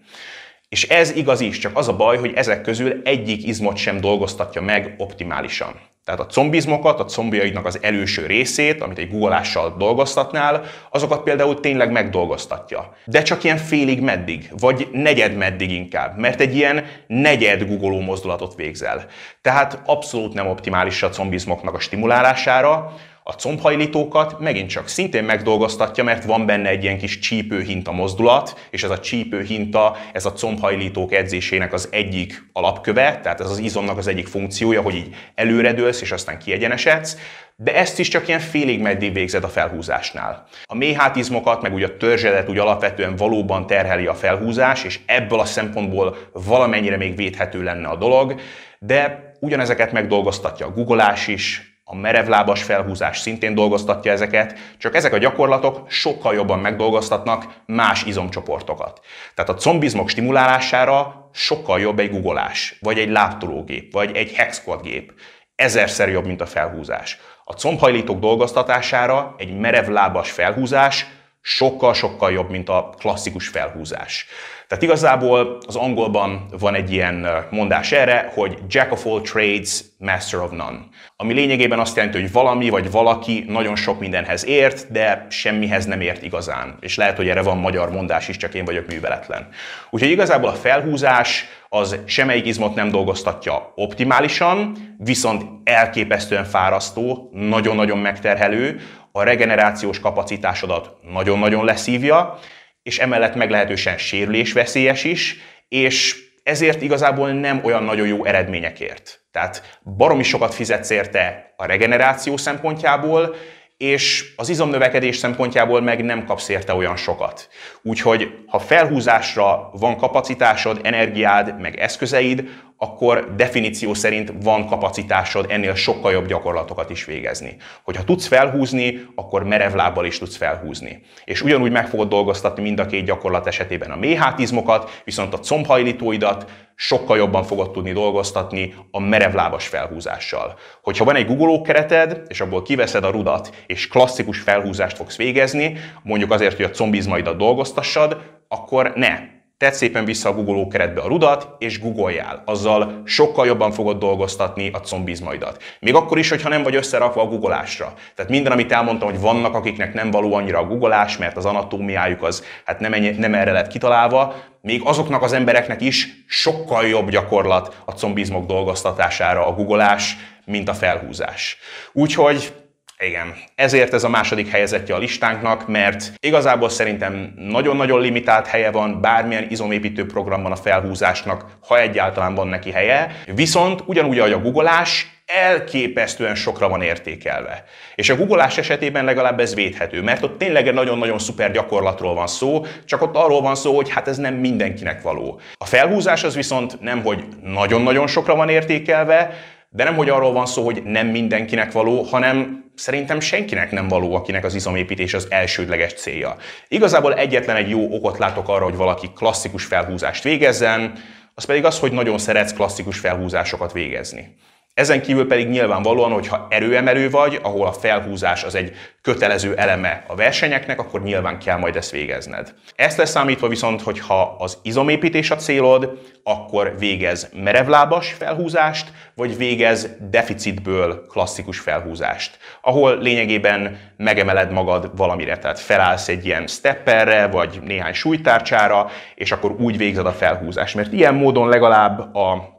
És 0.69 0.89
ez 0.89 1.11
igaz 1.17 1.41
is, 1.41 1.59
csak 1.59 1.77
az 1.77 1.89
a 1.89 1.97
baj, 1.97 2.19
hogy 2.19 2.33
ezek 2.35 2.61
közül 2.61 3.01
egyik 3.05 3.47
izmot 3.47 3.77
sem 3.77 4.01
dolgoztatja 4.01 4.63
meg 4.63 4.95
optimálisan. 4.99 5.81
Tehát 6.05 6.21
a 6.21 6.27
combizmokat, 6.27 7.01
a 7.01 7.05
combjaidnak 7.05 7.67
az 7.67 7.79
előső 7.83 8.27
részét, 8.27 8.83
amit 8.83 8.99
egy 8.99 9.11
guggolással 9.11 9.75
dolgoztatnál, 9.79 10.65
azokat 10.91 11.23
például 11.23 11.61
tényleg 11.61 11.91
megdolgoztatja. 11.91 12.97
De 13.05 13.23
csak 13.23 13.45
ilyen 13.45 13.57
félig 13.57 14.01
meddig, 14.01 14.51
vagy 14.59 14.89
negyed 14.93 15.37
meddig 15.37 15.71
inkább, 15.71 16.19
mert 16.19 16.41
egy 16.41 16.57
ilyen 16.57 16.85
negyed 17.07 17.65
guggoló 17.65 18.01
mozdulatot 18.01 18.55
végzel. 18.55 19.07
Tehát 19.43 19.83
abszolút 19.85 20.35
nem 20.35 20.47
optimális 20.47 21.03
a 21.03 21.09
combizmoknak 21.09 21.75
a 21.75 21.81
stimulálására, 21.81 22.95
a 23.29 23.33
combhajlítókat 23.33 24.39
megint 24.39 24.69
csak 24.69 24.89
szintén 24.89 25.25
megdolgoztatja, 25.25 26.05
mert 26.05 26.25
van 26.25 26.47
benne 26.47 26.69
egy 26.69 26.83
ilyen 26.83 26.99
kis 26.99 27.19
csípőhinta 27.19 27.93
mozdulat, 27.93 28.69
és 28.71 28.83
ez 28.83 28.91
a 28.91 28.99
csípőhinta, 28.99 29.97
ez 30.12 30.25
a 30.27 30.33
combhajlítók 30.33 31.12
edzésének 31.12 31.73
az 31.73 31.89
egyik 31.91 32.49
alapköve, 32.53 33.21
tehát 33.23 33.41
ez 33.41 33.51
az 33.51 33.59
izomnak 33.59 33.99
az 33.99 34.07
egyik 34.07 34.27
funkciója, 34.27 34.83
hogy 34.83 34.95
így 34.95 35.15
előredőlsz, 35.35 36.01
és 36.01 36.12
aztán 36.12 36.39
kiegyenesedsz, 36.39 37.17
de 37.57 37.75
ezt 37.75 37.99
is 37.99 38.09
csak 38.09 38.29
ilyen 38.29 38.41
félig 38.41 38.81
meddig 38.81 39.12
végzed 39.12 39.45
a 39.45 39.49
felhúzásnál. 39.49 40.47
A 40.65 40.75
méhátizmokat, 40.75 41.62
meg 41.62 41.75
ugye 41.75 41.87
a 41.87 41.97
törzsedet 41.97 42.49
úgy 42.49 42.59
alapvetően 42.59 43.17
valóban 43.17 43.67
terheli 43.67 44.07
a 44.07 44.15
felhúzás, 44.15 44.85
és 44.85 45.01
ebből 45.07 45.41
a 45.41 45.45
szempontból 45.45 46.17
valamennyire 46.33 46.97
még 46.97 47.17
védhető 47.17 47.62
lenne 47.62 47.89
a 47.89 47.97
dolog, 47.97 48.41
de 48.79 49.33
ugyanezeket 49.41 49.93
megdolgoztatja 49.93 50.67
a 50.67 50.73
googolás 50.73 51.29
is, 51.29 51.76
a 51.88 51.94
merevlábas 51.94 52.62
felhúzás 52.62 53.18
szintén 53.18 53.55
dolgoztatja 53.55 54.12
ezeket, 54.12 54.59
csak 54.79 54.94
ezek 54.94 55.12
a 55.12 55.18
gyakorlatok 55.18 55.90
sokkal 55.90 56.35
jobban 56.35 56.59
megdolgoztatnak 56.59 57.46
más 57.66 58.05
izomcsoportokat. 58.05 59.01
Tehát 59.35 59.51
a 59.51 59.55
combizmok 59.55 60.09
stimulálására 60.09 61.29
sokkal 61.33 61.81
jobb 61.81 61.99
egy 61.99 62.11
googolás, 62.11 62.77
vagy 62.81 62.99
egy 62.99 63.09
láptológép, 63.09 63.92
vagy 63.92 64.16
egy 64.16 64.33
hexquad 64.33 64.83
gép. 64.83 65.12
Ezerszer 65.55 66.09
jobb, 66.09 66.27
mint 66.27 66.40
a 66.40 66.46
felhúzás. 66.46 67.18
A 67.44 67.53
combhajlítók 67.53 68.18
dolgoztatására 68.18 69.35
egy 69.38 69.59
merevlábas 69.59 70.31
felhúzás 70.31 71.07
sokkal-sokkal 71.40 72.33
jobb, 72.33 72.51
mint 72.51 72.68
a 72.68 72.94
klasszikus 72.99 73.49
felhúzás. 73.49 74.27
Tehát 74.69 74.85
igazából 74.85 75.59
az 75.67 75.77
angolban 75.77 76.47
van 76.59 76.75
egy 76.75 76.93
ilyen 76.93 77.27
mondás 77.51 77.93
erre, 77.93 78.31
hogy 78.35 78.59
Jack 78.69 78.93
of 78.93 79.07
all 79.07 79.21
trades, 79.21 79.85
master 79.99 80.41
of 80.41 80.51
none. 80.51 80.79
Ami 81.17 81.33
lényegében 81.33 81.79
azt 81.79 81.97
jelenti, 81.97 82.21
hogy 82.21 82.33
valami 82.33 82.69
vagy 82.69 82.91
valaki 82.91 83.45
nagyon 83.49 83.77
sok 83.77 84.01
mindenhez 84.01 84.47
ért, 84.47 84.93
de 84.93 85.27
semmihez 85.31 85.85
nem 85.85 86.01
ért 86.01 86.23
igazán. 86.23 86.77
És 86.81 86.97
lehet, 86.97 87.17
hogy 87.17 87.29
erre 87.29 87.43
van 87.43 87.59
magyar 87.59 87.91
mondás 87.91 88.29
is, 88.29 88.37
csak 88.37 88.55
én 88.55 88.65
vagyok 88.65 88.87
műveletlen. 88.87 89.49
Úgyhogy 89.91 90.11
igazából 90.11 90.49
a 90.49 90.55
felhúzás 90.55 91.45
az 91.69 91.99
semmelyik 92.05 92.47
izmot 92.47 92.75
nem 92.75 92.91
dolgoztatja 92.91 93.73
optimálisan, 93.75 94.77
viszont 94.99 95.45
elképesztően 95.65 96.45
fárasztó, 96.45 97.31
nagyon-nagyon 97.33 97.99
megterhelő, 97.99 98.81
a 99.13 99.23
regenerációs 99.23 100.01
kapacitásodat 100.01 100.91
nagyon-nagyon 101.13 101.65
leszívja, 101.65 102.39
és 102.87 102.99
emellett 102.99 103.35
meglehetősen 103.35 103.99
sérülésveszélyes 103.99 105.05
is, 105.05 105.37
és 105.68 106.16
ezért 106.42 106.83
igazából 106.83 107.31
nem 107.31 107.61
olyan 107.64 107.83
nagyon 107.83 108.07
jó 108.07 108.25
eredményekért. 108.25 109.20
Tehát 109.31 109.79
baromi 109.96 110.22
sokat 110.22 110.55
fizetsz 110.55 110.90
érte 110.90 111.53
a 111.57 111.66
regeneráció 111.66 112.37
szempontjából, 112.37 113.35
és 113.77 114.33
az 114.37 114.49
izomnövekedés 114.49 115.16
szempontjából 115.16 115.81
meg 115.81 116.05
nem 116.05 116.25
kapsz 116.25 116.49
érte 116.49 116.75
olyan 116.75 116.96
sokat. 116.96 117.49
Úgyhogy 117.83 118.35
ha 118.46 118.59
felhúzásra 118.59 119.70
van 119.72 119.96
kapacitásod, 119.96 120.81
energiád, 120.83 121.61
meg 121.61 121.79
eszközeid, 121.79 122.49
akkor 122.79 123.35
definíció 123.37 123.95
szerint 123.95 124.33
van 124.43 124.67
kapacitásod 124.67 125.47
ennél 125.49 125.75
sokkal 125.75 126.12
jobb 126.12 126.27
gyakorlatokat 126.27 126.91
is 126.91 127.05
végezni. 127.05 127.57
Hogyha 127.83 128.05
tudsz 128.05 128.27
felhúzni, 128.27 129.07
akkor 129.15 129.45
merev 129.45 129.75
lábbal 129.75 130.05
is 130.05 130.19
tudsz 130.19 130.37
felhúzni. 130.37 131.03
És 131.25 131.43
ugyanúgy 131.43 131.71
meg 131.71 131.89
fogod 131.89 132.09
dolgoztatni 132.09 132.62
mind 132.62 132.79
a 132.79 132.87
két 132.87 133.05
gyakorlat 133.05 133.47
esetében 133.47 133.91
a 133.91 133.97
méhátizmokat, 133.97 135.01
viszont 135.05 135.35
a 135.35 135.39
combhajlítóidat 135.39 136.51
sokkal 136.75 137.17
jobban 137.17 137.45
fogod 137.45 137.71
tudni 137.71 137.93
dolgoztatni 137.93 138.75
a 138.91 139.01
merevlábas 139.01 139.67
felhúzással. 139.67 140.59
Hogyha 140.83 141.05
van 141.05 141.17
egy 141.17 141.27
Google 141.27 141.61
kereted, 141.65 142.23
és 142.29 142.41
abból 142.41 142.62
kiveszed 142.62 143.05
a 143.05 143.11
rudat, 143.11 143.65
és 143.67 143.89
klasszikus 143.89 144.41
felhúzást 144.41 144.97
fogsz 144.97 145.17
végezni, 145.17 145.77
mondjuk 146.03 146.31
azért, 146.31 146.57
hogy 146.57 146.65
a 146.65 146.71
combizmaidat 146.71 147.37
dolgoztassad, 147.37 148.17
akkor 148.49 148.93
ne, 148.95 149.35
tedd 149.59 149.73
szépen 149.73 150.05
vissza 150.05 150.29
a 150.29 150.33
Google 150.33 150.66
keretbe 150.71 151.01
a 151.01 151.09
rudat, 151.09 151.49
és 151.59 151.81
googoljál. 151.81 152.42
Azzal 152.45 153.03
sokkal 153.05 153.47
jobban 153.47 153.73
fogod 153.73 153.99
dolgoztatni 153.99 154.71
a 154.73 154.81
combizmaidat. 154.81 155.62
Még 155.81 155.95
akkor 155.95 156.19
is, 156.19 156.29
hogyha 156.29 156.49
nem 156.49 156.62
vagy 156.62 156.75
összerakva 156.75 157.23
a 157.23 157.27
googolásra. 157.27 157.95
Tehát 158.14 158.31
minden, 158.31 158.53
amit 158.53 158.73
elmondtam, 158.73 159.11
hogy 159.11 159.21
vannak, 159.21 159.55
akiknek 159.55 159.95
nem 159.95 160.11
való 160.11 160.35
annyira 160.35 160.59
a 160.59 160.66
googolás, 160.66 161.16
mert 161.16 161.37
az 161.37 161.45
anatómiájuk 161.45 162.23
az 162.23 162.45
hát 162.64 162.81
nem, 162.81 162.92
ennyi, 162.92 163.11
nem 163.11 163.35
erre 163.35 163.53
lett 163.53 163.69
kitalálva, 163.69 164.35
még 164.61 164.81
azoknak 164.85 165.23
az 165.23 165.33
embereknek 165.33 165.81
is 165.81 166.25
sokkal 166.27 166.87
jobb 166.87 167.11
gyakorlat 167.11 167.83
a 167.85 167.92
combizmok 167.92 168.47
dolgoztatására 168.47 169.47
a 169.47 169.53
googolás, 169.53 170.16
mint 170.45 170.69
a 170.69 170.75
felhúzás. 170.75 171.59
Úgyhogy 171.92 172.53
igen, 172.99 173.35
ezért 173.55 173.93
ez 173.93 174.05
a 174.05 174.09
második 174.09 174.49
helyezettje 174.49 174.95
a 174.95 174.99
listánknak, 174.99 175.69
mert 175.69 176.13
igazából 176.21 176.69
szerintem 176.69 177.33
nagyon-nagyon 177.37 178.01
limitált 178.01 178.47
helye 178.47 178.71
van 178.71 179.01
bármilyen 179.01 179.47
izomépítő 179.51 180.07
programban 180.07 180.53
a 180.53 180.57
felhúzásnak, 180.57 181.45
ha 181.67 181.81
egyáltalán 181.81 182.35
van 182.35 182.49
neki 182.49 182.71
helye, 182.71 183.23
viszont 183.35 183.83
ugyanúgy, 183.87 184.19
ahogy 184.19 184.33
a 184.33 184.41
googolás, 184.41 185.17
elképesztően 185.27 186.35
sokra 186.35 186.69
van 186.69 186.83
értékelve. 186.83 187.65
És 187.95 188.09
a 188.09 188.17
googolás 188.17 188.59
esetében 188.59 189.05
legalább 189.05 189.41
ez 189.41 189.55
védhető, 189.55 190.03
mert 190.03 190.23
ott 190.23 190.39
tényleg 190.39 190.69
egy 190.69 190.75
nagyon-nagyon 190.75 191.19
szuper 191.19 191.51
gyakorlatról 191.51 192.15
van 192.15 192.27
szó, 192.27 192.65
csak 192.85 193.03
ott 193.03 193.17
arról 193.17 193.41
van 193.41 193.55
szó, 193.55 193.75
hogy 193.75 193.91
hát 193.91 194.09
ez 194.09 194.17
nem 194.17 194.35
mindenkinek 194.35 195.03
való. 195.03 195.41
A 195.55 195.65
felhúzás 195.65 196.25
az 196.25 196.35
viszont 196.35 196.81
nem, 196.81 197.03
hogy 197.03 197.25
nagyon-nagyon 197.43 198.07
sokra 198.07 198.35
van 198.35 198.49
értékelve, 198.49 199.35
de 199.69 199.85
nem, 199.85 199.97
hogy 199.97 200.09
arról 200.09 200.33
van 200.33 200.47
szó, 200.47 200.65
hogy 200.65 200.83
nem 200.83 201.07
mindenkinek 201.07 201.73
való, 201.73 202.03
hanem 202.03 202.65
szerintem 202.75 203.21
senkinek 203.21 203.71
nem 203.71 203.89
való, 203.89 204.15
akinek 204.15 204.45
az 204.45 204.55
izomépítés 204.55 205.15
az 205.15 205.27
elsődleges 205.31 205.93
célja. 205.93 206.37
Igazából 206.69 207.15
egyetlen 207.15 207.57
egy 207.57 207.71
jó 207.71 207.95
okot 207.95 208.19
látok 208.19 208.49
arra, 208.49 208.65
hogy 208.65 208.77
valaki 208.77 209.11
klasszikus 209.15 209.65
felhúzást 209.65 210.23
végezzen, 210.23 210.93
az 211.35 211.45
pedig 211.45 211.65
az, 211.65 211.79
hogy 211.79 211.93
nagyon 211.93 212.19
szeretsz 212.19 212.53
klasszikus 212.53 212.99
felhúzásokat 212.99 213.73
végezni. 213.73 214.37
Ezen 214.77 215.03
kívül 215.03 215.27
pedig 215.27 215.49
nyilvánvalóan, 215.49 216.12
hogyha 216.12 216.47
erőemelő 216.51 217.11
vagy, 217.11 217.39
ahol 217.43 217.67
a 217.67 217.73
felhúzás 217.73 218.45
az 218.45 218.55
egy 218.55 218.73
kötelező 219.03 219.55
eleme 219.55 220.05
a 220.07 220.15
versenyeknek, 220.15 220.81
akkor 220.81 221.03
nyilván 221.03 221.39
kell 221.39 221.59
majd 221.59 221.77
ezt 221.77 221.91
végezned. 221.91 222.55
Ezt 222.75 222.97
leszámítva 222.97 223.49
viszont, 223.49 223.83
hogyha 223.83 224.37
az 224.39 224.59
izomépítés 224.62 225.31
a 225.31 225.37
célod, 225.37 225.99
akkor 226.23 226.75
végez 226.79 227.31
merevlábas 227.43 228.12
felhúzást, 228.12 228.93
vagy 229.15 229.37
végez 229.37 229.89
deficitből 230.11 231.07
klasszikus 231.07 231.59
felhúzást, 231.59 232.39
ahol 232.61 232.99
lényegében 232.99 233.79
megemeled 233.97 234.53
magad 234.53 234.91
valamire, 234.97 235.39
tehát 235.39 235.61
felállsz 235.61 236.09
egy 236.09 236.27
ilyen 236.27 236.47
stepperre, 236.47 237.27
vagy 237.27 237.61
néhány 237.65 237.93
súlytárcsára, 237.93 238.91
és 239.15 239.33
akkor 239.33 239.51
úgy 239.51 239.77
végzed 239.77 240.07
a 240.07 240.12
felhúzást. 240.12 240.75
Mert 240.75 240.93
ilyen 240.93 241.15
módon 241.15 241.49
legalább 241.49 242.15
a 242.15 242.56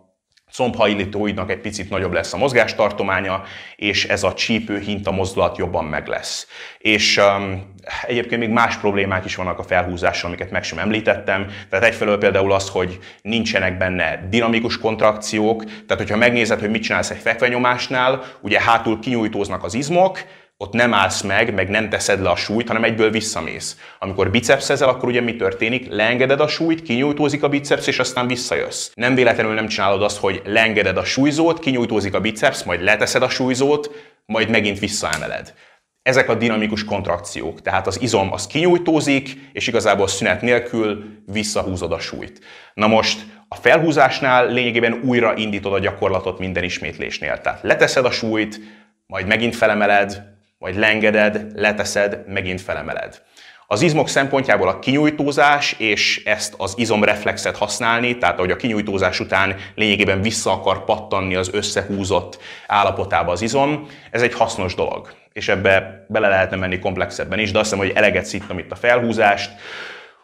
combhajlítóidnak 0.51 1.51
egy 1.51 1.59
picit 1.59 1.89
nagyobb 1.89 2.13
lesz 2.13 2.33
a 2.33 2.37
mozgástartománya, 2.37 3.43
és 3.75 4.05
ez 4.05 4.23
a 4.23 4.33
csípő 4.33 4.79
hinta 4.79 5.11
mozdulat 5.11 5.57
jobban 5.57 5.85
meg 5.85 6.07
lesz. 6.07 6.47
És 6.77 7.17
um, 7.17 7.73
egyébként 8.07 8.41
még 8.41 8.49
más 8.49 8.77
problémák 8.77 9.25
is 9.25 9.35
vannak 9.35 9.59
a 9.59 9.63
felhúzással, 9.63 10.29
amiket 10.29 10.51
meg 10.51 10.63
sem 10.63 10.79
említettem. 10.79 11.47
Tehát 11.69 11.85
egyfelől 11.85 12.17
például 12.17 12.51
az, 12.51 12.69
hogy 12.69 12.99
nincsenek 13.21 13.77
benne 13.77 14.27
dinamikus 14.29 14.79
kontrakciók, 14.79 15.63
tehát 15.63 15.97
hogyha 15.97 16.17
megnézed, 16.17 16.59
hogy 16.59 16.69
mit 16.69 16.83
csinálsz 16.83 17.09
egy 17.09 17.17
fekvenyomásnál, 17.17 18.23
ugye 18.41 18.61
hátul 18.61 18.99
kinyújtóznak 18.99 19.63
az 19.63 19.73
izmok, 19.73 20.19
ott 20.57 20.73
nem 20.73 20.93
állsz 20.93 21.21
meg, 21.21 21.53
meg 21.53 21.69
nem 21.69 21.89
teszed 21.89 22.21
le 22.21 22.29
a 22.29 22.35
súlyt, 22.35 22.67
hanem 22.67 22.83
egyből 22.83 23.11
visszamész. 23.11 23.77
Amikor 23.99 24.31
bicepszezel, 24.31 24.89
akkor 24.89 25.09
ugye 25.09 25.21
mi 25.21 25.35
történik? 25.35 25.87
Leengeded 25.89 26.39
a 26.39 26.47
súlyt, 26.47 26.81
kinyújtózik 26.81 27.43
a 27.43 27.49
biceps, 27.49 27.87
és 27.87 27.99
aztán 27.99 28.27
visszajössz. 28.27 28.91
Nem 28.93 29.15
véletlenül 29.15 29.53
nem 29.53 29.67
csinálod 29.67 30.03
azt, 30.03 30.17
hogy 30.17 30.41
leengeded 30.45 30.97
a 30.97 31.03
súlyzót, 31.03 31.59
kinyújtózik 31.59 32.13
a 32.13 32.19
biceps, 32.19 32.63
majd 32.63 32.81
leteszed 32.81 33.21
a 33.21 33.29
súlyzót, 33.29 33.91
majd 34.25 34.49
megint 34.49 34.79
visszaemeled. 34.79 35.53
Ezek 36.01 36.29
a 36.29 36.35
dinamikus 36.35 36.83
kontrakciók, 36.83 37.61
tehát 37.61 37.87
az 37.87 38.01
izom 38.01 38.33
az 38.33 38.47
kinyújtózik, 38.47 39.49
és 39.53 39.67
igazából 39.67 40.07
szünet 40.07 40.41
nélkül 40.41 41.03
visszahúzod 41.25 41.91
a 41.91 41.99
súlyt. 41.99 42.39
Na 42.73 42.87
most 42.87 43.25
a 43.47 43.55
felhúzásnál 43.55 44.47
lényegében 44.47 45.01
újra 45.03 45.35
indítod 45.35 45.73
a 45.73 45.79
gyakorlatot 45.79 46.39
minden 46.39 46.63
ismétlésnél. 46.63 47.41
Tehát 47.41 47.63
leteszed 47.63 48.05
a 48.05 48.11
súlyt, 48.11 48.59
majd 49.05 49.27
megint 49.27 49.55
felemeled, 49.55 50.36
majd 50.57 50.75
lengeded, 50.75 51.51
leteszed, 51.55 52.23
megint 52.27 52.61
felemeled. 52.61 53.21
Az 53.69 53.81
izmok 53.81 54.09
szempontjából 54.09 54.67
a 54.67 54.79
kinyújtózás 54.79 55.75
és 55.77 56.21
ezt 56.25 56.53
az 56.57 56.73
izomreflexet 56.77 57.57
használni, 57.57 58.17
tehát 58.17 58.37
ahogy 58.37 58.51
a 58.51 58.55
kinyújtózás 58.55 59.19
után 59.19 59.55
lényegében 59.75 60.21
vissza 60.21 60.51
akar 60.51 60.83
pattanni 60.83 61.35
az 61.35 61.49
összehúzott 61.53 62.41
állapotába 62.67 63.31
az 63.31 63.41
izom, 63.41 63.87
ez 64.11 64.21
egy 64.21 64.33
hasznos 64.33 64.75
dolog. 64.75 65.13
És 65.33 65.47
ebbe 65.47 66.05
bele 66.07 66.27
lehetne 66.27 66.55
menni 66.55 66.79
komplexebben 66.79 67.39
is, 67.39 67.51
de 67.51 67.59
azt 67.59 67.69
hiszem, 67.69 67.85
hogy 67.85 67.95
eleget 67.95 68.25
szittem 68.25 68.59
itt 68.59 68.71
a 68.71 68.75
felhúzást. 68.75 69.51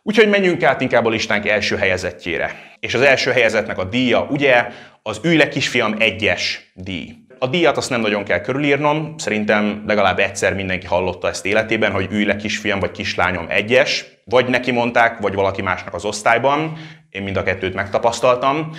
Úgyhogy 0.04 0.30
menjünk 0.30 0.64
át 0.64 0.82
inkább 0.82 1.06
a 1.06 1.10
listánk 1.10 1.48
első 1.48 1.76
helyezettjére. 1.76 2.56
És 2.80 2.94
az 2.94 3.02
első 3.02 3.32
helyezetnek 3.32 3.78
a 3.78 3.84
díja, 3.84 4.28
ugye, 4.30 4.68
az 5.02 5.20
Ülj 5.24 5.38
le 5.38 5.48
kisfiam 5.48 5.96
egyes 6.00 6.72
díj. 6.74 7.16
A 7.44 7.48
díjat 7.48 7.78
azt 7.78 7.90
nem 7.90 8.02
nagyon 8.02 8.24
kell 8.24 8.42
körülírnom, 8.42 9.14
szerintem 9.18 9.84
legalább 9.88 10.20
egyszer 10.20 10.54
mindenki 10.54 10.86
hallotta 10.86 11.28
ezt 11.28 11.46
életében, 11.46 11.92
hogy 11.92 12.08
ülj 12.12 12.26
le 12.26 12.36
kisfiam 12.36 12.80
vagy 12.80 12.92
kislányom 12.92 13.46
egyes, 13.50 14.06
vagy 14.26 14.48
neki 14.48 14.72
mondták, 14.72 15.20
vagy 15.20 15.34
valaki 15.34 15.62
másnak 15.62 15.94
az 15.94 16.06
osztályban, 16.06 16.78
én 17.10 17.24
mind 17.24 17.38
a 17.38 17.44
kettőt 17.44 17.74
megtapasztaltam. 17.74 18.70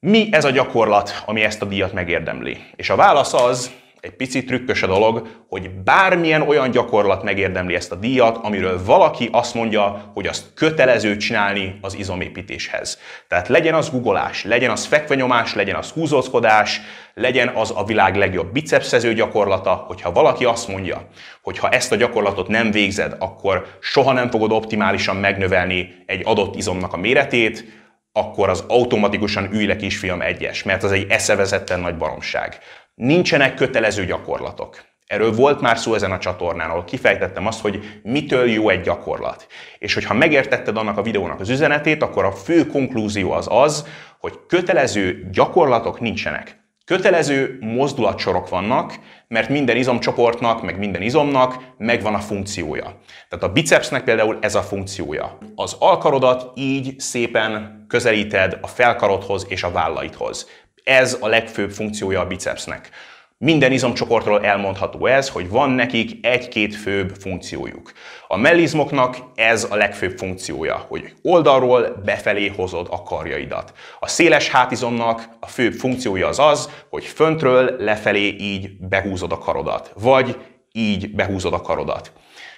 Mi 0.00 0.28
ez 0.30 0.44
a 0.44 0.50
gyakorlat, 0.50 1.22
ami 1.26 1.42
ezt 1.42 1.62
a 1.62 1.66
díjat 1.66 1.92
megérdemli? 1.92 2.56
És 2.76 2.90
a 2.90 2.96
válasz 2.96 3.34
az, 3.34 3.70
egy 4.04 4.16
picit 4.16 4.46
trükkös 4.46 4.82
a 4.82 4.86
dolog, 4.86 5.28
hogy 5.48 5.70
bármilyen 5.70 6.42
olyan 6.42 6.70
gyakorlat 6.70 7.22
megérdemli 7.22 7.74
ezt 7.74 7.92
a 7.92 7.94
díjat, 7.94 8.38
amiről 8.42 8.84
valaki 8.84 9.28
azt 9.32 9.54
mondja, 9.54 10.10
hogy 10.14 10.26
azt 10.26 10.44
kötelező 10.54 11.16
csinálni 11.16 11.78
az 11.80 11.94
izomépítéshez. 11.94 12.98
Tehát 13.28 13.48
legyen 13.48 13.74
az 13.74 13.90
googolás, 13.90 14.44
legyen 14.44 14.70
az 14.70 14.84
fekvenyomás, 14.84 15.54
legyen 15.54 15.74
az 15.74 15.90
húzózkodás, 15.90 16.80
legyen 17.14 17.48
az 17.48 17.72
a 17.76 17.84
világ 17.84 18.16
legjobb 18.16 18.52
bicepszező 18.52 19.14
gyakorlata, 19.14 19.70
hogyha 19.70 20.12
valaki 20.12 20.44
azt 20.44 20.68
mondja, 20.68 21.08
hogy 21.42 21.58
ha 21.58 21.68
ezt 21.68 21.92
a 21.92 21.96
gyakorlatot 21.96 22.48
nem 22.48 22.70
végzed, 22.70 23.16
akkor 23.18 23.66
soha 23.80 24.12
nem 24.12 24.30
fogod 24.30 24.52
optimálisan 24.52 25.16
megnövelni 25.16 25.94
egy 26.06 26.22
adott 26.24 26.56
izomnak 26.56 26.92
a 26.92 26.96
méretét, 26.96 27.82
akkor 28.16 28.48
az 28.48 28.64
automatikusan 28.68 29.48
ülj 29.52 29.66
le 29.66 29.76
kisfiam 29.76 30.20
egyes, 30.20 30.62
mert 30.62 30.82
az 30.82 30.92
egy 30.92 31.06
eszevezetten 31.08 31.80
nagy 31.80 31.96
baromság. 31.96 32.58
Nincsenek 32.94 33.54
kötelező 33.54 34.04
gyakorlatok. 34.04 34.84
Erről 35.06 35.32
volt 35.32 35.60
már 35.60 35.78
szó 35.78 35.94
ezen 35.94 36.12
a 36.12 36.18
csatornán, 36.18 36.70
ahol 36.70 36.84
kifejtettem 36.84 37.46
azt, 37.46 37.60
hogy 37.60 38.00
mitől 38.02 38.50
jó 38.50 38.68
egy 38.68 38.80
gyakorlat. 38.80 39.46
És 39.78 39.94
hogyha 39.94 40.14
megértetted 40.14 40.76
annak 40.76 40.98
a 40.98 41.02
videónak 41.02 41.40
az 41.40 41.48
üzenetét, 41.48 42.02
akkor 42.02 42.24
a 42.24 42.32
fő 42.32 42.66
konklúzió 42.66 43.32
az 43.32 43.46
az, 43.50 43.86
hogy 44.18 44.38
kötelező 44.46 45.28
gyakorlatok 45.32 46.00
nincsenek. 46.00 46.62
Kötelező 46.84 47.58
mozdulatsorok 47.60 48.48
vannak, 48.48 48.98
mert 49.28 49.48
minden 49.48 49.76
izomcsoportnak, 49.76 50.62
meg 50.62 50.78
minden 50.78 51.02
izomnak 51.02 51.54
megvan 51.78 52.14
a 52.14 52.18
funkciója. 52.20 52.98
Tehát 53.28 53.44
a 53.44 53.52
bicepsnek 53.52 54.04
például 54.04 54.38
ez 54.40 54.54
a 54.54 54.62
funkciója. 54.62 55.38
Az 55.54 55.76
alkarodat 55.78 56.52
így 56.54 57.00
szépen 57.00 57.84
közelíted 57.88 58.58
a 58.62 58.66
felkarodhoz 58.66 59.46
és 59.48 59.62
a 59.62 59.70
vállaidhoz. 59.70 60.48
Ez 60.84 61.16
a 61.20 61.26
legfőbb 61.26 61.70
funkciója 61.70 62.20
a 62.20 62.26
bicepsnek. 62.26 62.90
Minden 63.38 63.72
izomcsoportról 63.72 64.44
elmondható 64.44 65.06
ez, 65.06 65.28
hogy 65.28 65.48
van 65.48 65.70
nekik 65.70 66.26
egy-két 66.26 66.74
főbb 66.74 67.14
funkciójuk. 67.20 67.92
A 68.28 68.36
mellizmoknak 68.36 69.16
ez 69.34 69.66
a 69.70 69.76
legfőbb 69.76 70.18
funkciója, 70.18 70.84
hogy 70.88 71.12
oldalról 71.22 72.02
befelé 72.04 72.46
hozod 72.46 72.86
a 72.90 73.02
karjaidat. 73.02 73.72
A 74.00 74.08
széles 74.08 74.48
hátizomnak 74.48 75.28
a 75.40 75.46
főbb 75.46 75.72
funkciója 75.72 76.28
az 76.28 76.38
az, 76.38 76.70
hogy 76.90 77.04
föntről 77.04 77.76
lefelé 77.78 78.36
így 78.38 78.76
behúzod 78.78 79.32
a 79.32 79.38
karodat, 79.38 79.92
vagy 80.00 80.36
így 80.72 81.14
behúzod 81.14 81.52
a 81.52 81.60
karodat. 81.60 82.12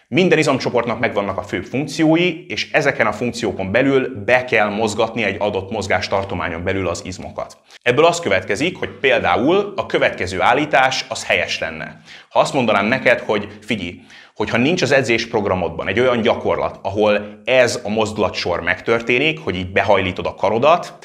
Minden 0.08 0.38
izomcsoportnak 0.38 0.98
megvannak 0.98 1.38
a 1.38 1.42
fő 1.42 1.60
funkciói, 1.60 2.46
és 2.46 2.70
ezeken 2.72 3.06
a 3.06 3.12
funkciókon 3.12 3.72
belül 3.72 4.24
be 4.24 4.44
kell 4.44 4.68
mozgatni 4.68 5.22
egy 5.22 5.36
adott 5.38 5.70
mozgástartományon 5.70 6.64
belül 6.64 6.88
az 6.88 7.02
izmokat. 7.04 7.58
Ebből 7.82 8.04
az 8.04 8.20
következik, 8.20 8.78
hogy 8.78 8.88
például 8.88 9.72
a 9.76 9.86
következő 9.86 10.40
állítás 10.40 11.04
az 11.08 11.24
helyes 11.24 11.58
lenne. 11.58 12.00
Ha 12.30 12.40
azt 12.40 12.52
mondanám 12.52 12.86
neked, 12.86 13.20
hogy 13.20 13.48
figyelj, 13.60 14.00
hogyha 14.34 14.56
nincs 14.56 14.82
az 14.82 14.92
edzés 14.92 15.26
programodban 15.26 15.88
egy 15.88 16.00
olyan 16.00 16.20
gyakorlat, 16.20 16.78
ahol 16.82 17.40
ez 17.44 17.80
a 17.84 17.88
mozdulatsor 17.88 18.60
megtörténik, 18.60 19.40
hogy 19.40 19.56
így 19.56 19.72
behajlítod 19.72 20.26
a 20.26 20.34
karodat, 20.34 20.98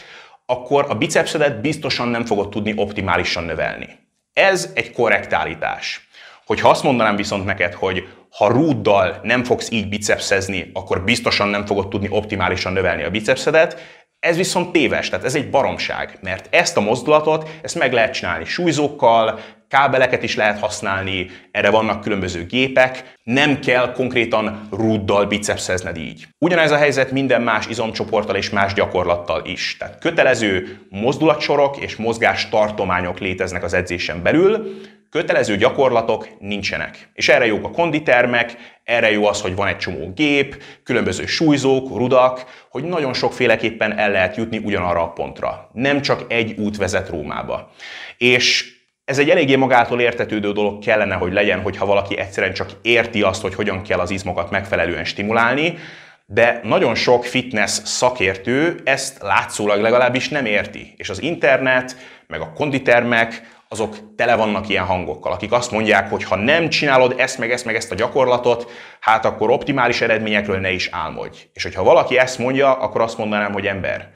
akkor 0.46 0.86
a 0.90 0.96
bicepszedet 0.96 1.62
biztosan 1.62 2.08
nem 2.08 2.26
fogod 2.26 2.50
tudni 2.50 2.74
optimálisan 2.76 3.44
növelni. 3.44 3.88
Ez 4.34 4.72
egy 4.74 4.92
korrekt 4.92 5.34
állítás. 5.34 6.10
Hogyha 6.52 6.70
azt 6.70 6.84
mondanám 6.84 7.16
viszont 7.16 7.46
neked, 7.46 7.74
hogy 7.74 8.08
ha 8.30 8.48
rúddal 8.48 9.20
nem 9.24 9.44
fogsz 9.44 9.72
így 9.72 9.90
bicepszezni, 9.90 10.72
akkor 10.74 11.04
biztosan 11.04 11.48
nem 11.48 11.66
fogod 11.66 11.88
tudni 11.88 12.08
optimálisan 12.10 12.74
növelni 12.74 13.04
a 13.04 13.10
bicepszedet, 13.10 13.78
ez 14.20 14.38
viszont 14.38 14.72
téves, 14.72 15.10
tehát 15.10 15.26
ez 15.26 15.36
egy 15.36 15.50
baromság, 15.50 16.18
mert 16.22 16.56
ezt 16.56 16.78
a 16.78 16.82
mozdulatot, 16.82 17.50
ezt 17.62 17.80
meg 17.80 17.94
lehet 17.94 18.14
csinálni 18.14 18.46
súlyzókkal, 18.46 19.40
kábeleket 19.68 20.24
is 20.24 20.36
lehet 20.36 20.60
használni, 20.60 21.30
erre 21.52 21.70
vannak 21.70 22.02
különböző 22.02 22.46
gépek, 22.46 23.14
nem 23.24 23.60
kell 23.60 23.92
konkrétan 23.92 24.68
rúddal 24.72 25.26
bicepszezned 25.26 25.98
így. 25.98 26.28
Ugyanez 26.40 26.72
a 26.72 26.78
helyzet 26.78 27.12
minden 27.12 27.42
más 27.42 27.68
izomcsoporttal 27.68 28.36
és 28.36 28.50
más 28.50 28.74
gyakorlattal 28.74 29.42
is. 29.46 29.78
Tehát 29.78 30.00
kötelező 30.00 30.80
mozdulatsorok 30.90 31.78
és 31.78 31.96
mozgás 31.96 32.50
tartományok 32.50 33.20
léteznek 33.20 33.64
az 33.64 33.74
edzésen 33.74 34.24
belül, 34.24 34.80
Kötelező 35.12 35.58
gyakorlatok 35.58 36.28
nincsenek. 36.40 37.10
És 37.14 37.30
erre 37.30 37.46
jók 37.46 37.66
a 37.66 37.72
konditermek, 37.72 38.56
erre 38.84 39.12
jó 39.12 39.26
az, 39.26 39.42
hogy 39.42 39.56
van 39.56 39.68
egy 39.68 39.78
csomó 39.78 40.12
gép, 40.16 40.64
különböző 40.84 41.26
súlyzók, 41.26 41.98
rudak, 41.98 42.66
hogy 42.70 42.84
nagyon 42.84 43.14
sokféleképpen 43.14 43.98
el 43.98 44.12
lehet 44.12 44.36
jutni 44.36 44.58
ugyanarra 44.58 45.02
a 45.02 45.10
pontra. 45.10 45.70
Nem 45.74 46.02
csak 46.02 46.26
egy 46.28 46.60
út 46.60 46.78
vezet 46.78 47.10
Rómába. 47.10 47.72
És 48.18 48.74
ez 49.06 49.18
egy 49.18 49.30
eléggé 49.30 49.56
magától 49.56 50.02
értetődő 50.02 50.52
dolog 50.52 50.84
kellene, 50.84 51.16
hogy 51.16 51.34
legyen, 51.34 51.62
hogyha 51.62 51.86
valaki 51.86 52.18
egyszerűen 52.18 52.54
csak 52.54 52.70
érti 52.82 53.22
azt, 53.22 53.42
hogy 53.42 53.56
hogyan 53.56 53.82
kell 53.82 54.00
az 54.00 54.12
izmokat 54.12 54.52
megfelelően 54.52 55.06
stimulálni, 55.06 55.78
de 56.26 56.60
nagyon 56.64 56.96
sok 56.96 57.26
fitness 57.26 57.72
szakértő 57.84 58.80
ezt 58.84 59.22
látszólag 59.22 59.82
legalábbis 59.82 60.30
nem 60.30 60.46
érti. 60.46 60.94
És 60.98 61.10
az 61.10 61.22
internet, 61.22 61.96
meg 62.28 62.42
a 62.42 62.54
konditermek, 62.54 63.60
azok 63.72 64.16
tele 64.16 64.36
vannak 64.36 64.70
ilyen 64.70 64.86
hangokkal, 64.86 65.32
akik 65.32 65.52
azt 65.52 65.72
mondják, 65.72 66.10
hogy 66.10 66.24
ha 66.24 66.36
nem 66.36 66.70
csinálod 66.70 67.14
ezt, 67.18 67.38
meg 67.38 67.52
ezt, 67.52 67.66
meg 67.66 67.76
ezt 67.76 67.92
a 67.92 67.96
gyakorlatot, 67.96 68.72
hát 69.00 69.26
akkor 69.26 69.50
optimális 69.50 70.02
eredményekről 70.02 70.60
ne 70.60 70.72
is 70.72 70.90
álmodj. 70.92 71.38
És 71.54 71.64
hogyha 71.64 71.84
valaki 71.84 72.18
ezt 72.18 72.38
mondja, 72.38 72.74
akkor 72.74 73.02
azt 73.02 73.18
mondanám, 73.18 73.52
hogy 73.52 73.68
ember, 73.68 74.12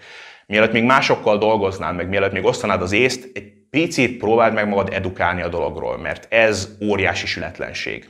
mielőtt 0.48 0.72
még 0.72 0.84
másokkal 0.84 1.38
dolgoznál, 1.38 1.94
meg 1.94 2.10
mielőtt 2.10 2.32
még 2.32 2.46
osztanád 2.46 2.82
az 2.82 2.92
észt, 2.92 3.30
egy 3.34 3.52
picit 3.70 4.18
próbáld 4.18 4.54
meg 4.54 4.68
magad 4.68 4.94
edukálni 4.94 5.42
a 5.42 5.50
dologról, 5.50 5.98
mert 5.98 6.34
ez 6.34 6.70
óriási 6.82 7.26
sületlenség. 7.26 8.10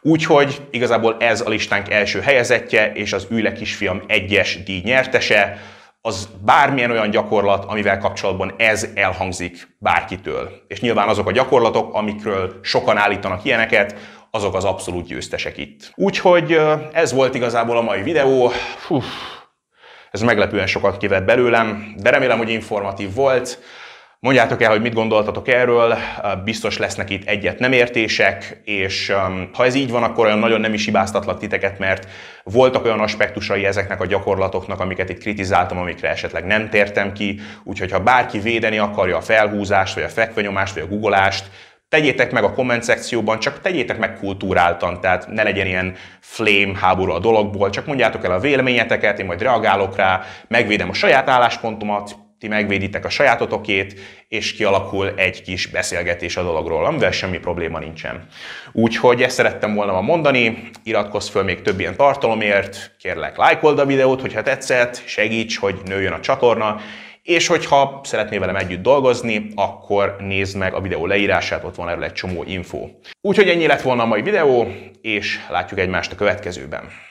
Úgyhogy 0.00 0.60
igazából 0.70 1.16
ez 1.20 1.40
a 1.40 1.48
listánk 1.48 1.90
első 1.90 2.20
helyezettje, 2.20 2.92
és 2.92 3.12
az 3.12 3.26
Ülek 3.30 3.54
kisfiam 3.54 4.02
egyes 4.06 4.62
díj 4.62 4.80
nyertese, 4.84 5.58
az 6.02 6.28
bármilyen 6.44 6.90
olyan 6.90 7.10
gyakorlat, 7.10 7.64
amivel 7.64 7.98
kapcsolatban 7.98 8.54
ez 8.56 8.88
elhangzik 8.94 9.76
bárkitől. 9.78 10.50
És 10.68 10.80
nyilván 10.80 11.08
azok 11.08 11.28
a 11.28 11.32
gyakorlatok, 11.32 11.94
amikről 11.94 12.58
sokan 12.62 12.96
állítanak 12.96 13.44
ilyeneket, 13.44 13.94
azok 14.30 14.54
az 14.54 14.64
abszolút 14.64 15.06
győztesek 15.06 15.58
itt. 15.58 15.92
Úgyhogy 15.94 16.60
ez 16.92 17.12
volt 17.12 17.34
igazából 17.34 17.76
a 17.76 17.82
mai 17.82 18.02
videó. 18.02 18.52
Hú, 18.86 19.00
ez 20.10 20.20
meglepően 20.20 20.66
sokat 20.66 20.96
kivett 20.96 21.24
belőlem, 21.24 21.94
de 21.96 22.10
remélem, 22.10 22.38
hogy 22.38 22.50
informatív 22.50 23.14
volt. 23.14 23.58
Mondjátok 24.22 24.62
el, 24.62 24.70
hogy 24.70 24.80
mit 24.80 24.94
gondoltatok 24.94 25.48
erről, 25.48 25.98
biztos 26.44 26.78
lesznek 26.78 27.10
itt 27.10 27.28
egyet 27.28 27.58
nem 27.58 27.72
értések, 27.72 28.60
és 28.64 29.12
ha 29.52 29.64
ez 29.64 29.74
így 29.74 29.90
van, 29.90 30.02
akkor 30.02 30.26
olyan 30.26 30.38
nagyon 30.38 30.60
nem 30.60 30.72
is 30.72 30.84
hibáztatlak 30.84 31.38
titeket, 31.38 31.78
mert 31.78 32.08
voltak 32.44 32.84
olyan 32.84 33.00
aspektusai 33.00 33.64
ezeknek 33.64 34.00
a 34.00 34.06
gyakorlatoknak, 34.06 34.80
amiket 34.80 35.08
itt 35.08 35.18
kritizáltam, 35.20 35.78
amikre 35.78 36.08
esetleg 36.08 36.44
nem 36.44 36.68
tértem 36.68 37.12
ki, 37.12 37.40
úgyhogy 37.64 37.90
ha 37.90 37.98
bárki 38.00 38.38
védeni 38.38 38.78
akarja 38.78 39.16
a 39.16 39.20
felhúzást, 39.20 39.94
vagy 39.94 40.04
a 40.04 40.08
fekvenyomást, 40.08 40.74
vagy 40.74 40.82
a 40.82 40.88
guggolást, 40.88 41.50
tegyétek 41.88 42.32
meg 42.32 42.44
a 42.44 42.52
komment 42.52 42.82
szekcióban, 42.82 43.38
csak 43.38 43.60
tegyétek 43.60 43.98
meg 43.98 44.18
kultúráltan, 44.18 45.00
tehát 45.00 45.28
ne 45.28 45.42
legyen 45.42 45.66
ilyen 45.66 45.94
flame 46.20 46.78
háború 46.78 47.12
a 47.12 47.18
dologból, 47.18 47.70
csak 47.70 47.86
mondjátok 47.86 48.24
el 48.24 48.32
a 48.32 48.40
véleményeteket, 48.40 49.18
én 49.18 49.26
majd 49.26 49.42
reagálok 49.42 49.96
rá, 49.96 50.22
megvédem 50.48 50.88
a 50.88 50.94
saját 50.94 51.28
álláspontomat, 51.28 52.16
ti 52.40 52.48
megvéditek 52.48 53.04
a 53.04 53.08
sajátotokét, 53.08 54.00
és 54.28 54.52
kialakul 54.52 55.12
egy 55.16 55.42
kis 55.42 55.66
beszélgetés 55.66 56.36
a 56.36 56.42
dologról, 56.42 56.84
amivel 56.84 57.10
semmi 57.10 57.38
probléma 57.38 57.78
nincsen. 57.78 58.26
Úgyhogy 58.72 59.22
ezt 59.22 59.34
szerettem 59.34 59.74
volna 59.74 59.92
ma 59.92 60.00
mondani, 60.00 60.70
iratkozz 60.82 61.28
föl 61.28 61.42
még 61.42 61.62
több 61.62 61.80
ilyen 61.80 61.96
tartalomért, 61.96 62.96
kérlek 62.98 63.36
lájkold 63.36 63.78
a 63.78 63.86
videót, 63.86 64.20
hogyha 64.20 64.42
tetszett, 64.42 65.02
segíts, 65.06 65.58
hogy 65.58 65.80
nőjön 65.84 66.12
a 66.12 66.20
csatorna, 66.20 66.80
és 67.22 67.46
hogyha 67.46 68.00
szeretnél 68.04 68.40
velem 68.40 68.56
együtt 68.56 68.82
dolgozni, 68.82 69.48
akkor 69.54 70.16
nézd 70.18 70.56
meg 70.56 70.74
a 70.74 70.80
videó 70.80 71.06
leírását, 71.06 71.64
ott 71.64 71.74
van 71.74 71.88
erről 71.88 72.04
egy 72.04 72.12
csomó 72.12 72.44
info. 72.46 72.88
Úgyhogy 73.20 73.48
ennyi 73.48 73.66
lett 73.66 73.82
volna 73.82 74.02
a 74.02 74.06
mai 74.06 74.22
videó, 74.22 74.74
és 75.02 75.40
látjuk 75.50 75.80
egymást 75.80 76.12
a 76.12 76.16
következőben. 76.16 77.08